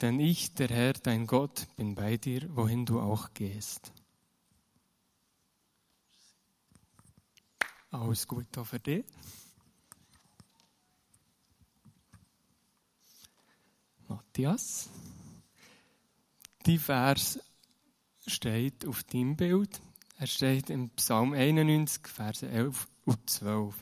Denn 0.00 0.18
ich, 0.18 0.54
der 0.54 0.68
Herr, 0.68 0.94
dein 0.94 1.26
Gott, 1.26 1.68
bin 1.76 1.94
bei 1.94 2.16
dir, 2.16 2.48
wohin 2.56 2.86
du 2.86 3.00
auch 3.00 3.34
gehst. 3.34 3.92
Alles 7.90 8.26
Gute 8.26 8.64
für 8.64 8.80
dich. 8.80 9.04
Matthias. 14.08 14.88
Die 16.64 16.78
Vers 16.78 17.38
steht 18.26 18.86
auf 18.86 19.02
deinem 19.04 19.36
Bild. 19.36 19.80
Er 20.22 20.28
steht 20.28 20.70
im 20.70 20.88
Psalm 20.90 21.32
91, 21.32 22.06
Verse 22.06 22.48
11 22.48 22.86
und 23.06 23.28
12. 23.28 23.74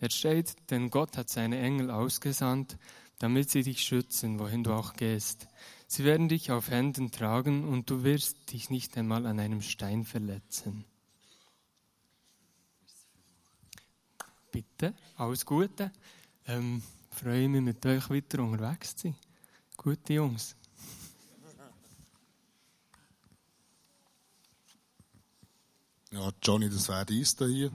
Er 0.00 0.08
steht, 0.08 0.56
denn 0.70 0.88
Gott 0.88 1.18
hat 1.18 1.28
seine 1.28 1.60
Engel 1.60 1.90
ausgesandt, 1.90 2.78
damit 3.18 3.50
sie 3.50 3.62
dich 3.62 3.82
schützen, 3.82 4.38
wohin 4.38 4.64
du 4.64 4.72
auch 4.72 4.94
gehst. 4.94 5.46
Sie 5.86 6.04
werden 6.04 6.30
dich 6.30 6.50
auf 6.50 6.70
Händen 6.70 7.10
tragen 7.10 7.68
und 7.68 7.90
du 7.90 8.02
wirst 8.02 8.50
dich 8.50 8.70
nicht 8.70 8.96
einmal 8.96 9.26
an 9.26 9.38
einem 9.38 9.60
Stein 9.60 10.04
verletzen. 10.04 10.86
Bitte, 14.52 14.94
alles 15.16 15.44
Gute. 15.44 15.92
Ähm, 16.46 16.82
freue 17.10 17.46
mich, 17.46 17.60
mit 17.60 17.84
euch 17.84 18.08
weiter 18.08 18.42
unterwegs 18.42 18.96
zu 18.96 19.08
sein. 19.08 19.16
Gute 19.76 20.14
Jungs. 20.14 20.56
Ja, 26.14 26.30
Johnny, 26.40 26.70
das 26.70 26.88
wäre 26.88 27.04
dies 27.04 27.36
hier. 27.36 27.72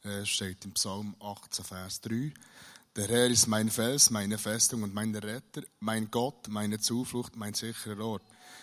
Es 0.00 0.30
steht 0.30 0.64
im 0.64 0.72
Psalm 0.72 1.14
18, 1.20 1.62
Vers 1.62 2.00
3. 2.00 2.32
Der 2.96 3.06
Herr 3.06 3.26
ist 3.26 3.46
mein 3.46 3.68
Fels, 3.68 4.08
meine 4.08 4.38
Festung 4.38 4.82
und 4.82 4.94
mein 4.94 5.14
Retter, 5.14 5.60
mein 5.78 6.10
Gott, 6.10 6.48
meine 6.48 6.78
Zuflucht, 6.78 7.36
mein 7.36 7.52
sicherer 7.52 8.02
Ort. 8.02 8.22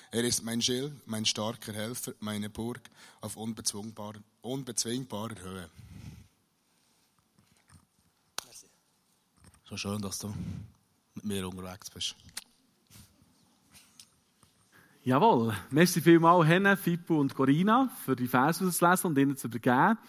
Er 0.10 0.24
ist 0.24 0.42
mein 0.42 0.64
Schild, 0.64 0.94
mein 1.06 1.28
starker 1.28 1.74
Helfer, 1.74 2.14
meine 2.22 2.50
Burg 2.50 2.82
auf 3.22 3.38
unbezwingbarer, 3.38 4.22
unbezwingbarer 4.42 5.40
Höhe. 5.40 5.70
So 9.70 9.78
schön, 9.78 10.02
dass 10.02 10.18
du 10.18 10.34
mit 11.14 11.24
mir 11.24 11.48
unterwegs 11.48 11.92
bist. 11.92 12.16
Jawohl. 15.08 15.54
Merci 15.70 16.02
vielmals, 16.02 16.48
Henne, 16.48 16.76
Fippo 16.76 17.20
und 17.20 17.36
Corina, 17.36 17.92
für 18.04 18.16
die 18.16 18.26
Verse 18.26 18.68
zu 18.68 18.90
lesen 18.90 19.06
und 19.06 19.18
ihnen 19.20 19.38
zu 19.38 19.46
übergeben. 19.46 20.00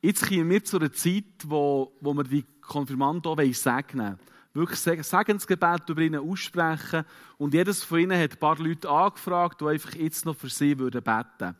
Jetzt 0.00 0.26
kommen 0.26 0.48
wir 0.48 0.64
zu 0.64 0.78
einer 0.78 0.90
Zeit, 0.94 1.24
wo, 1.44 1.92
wo 2.00 2.14
wir 2.14 2.24
die 2.24 2.42
Konfirmanden 2.62 3.30
auch 3.30 3.38
segnen 3.52 4.18
Wirklich 4.54 4.80
Segensgebet 4.80 5.86
über 5.90 6.00
ihnen 6.00 6.26
aussprechen. 6.26 7.04
Und 7.36 7.52
jedes 7.52 7.84
von 7.84 7.98
ihnen 7.98 8.18
hat 8.18 8.32
ein 8.32 8.38
paar 8.38 8.56
Leute 8.56 8.88
angefragt, 8.88 9.60
die 9.60 9.66
einfach 9.66 9.94
jetzt 9.94 10.24
noch 10.24 10.34
für 10.34 10.48
sie 10.48 10.74
beten 10.74 11.04
würden 11.04 11.54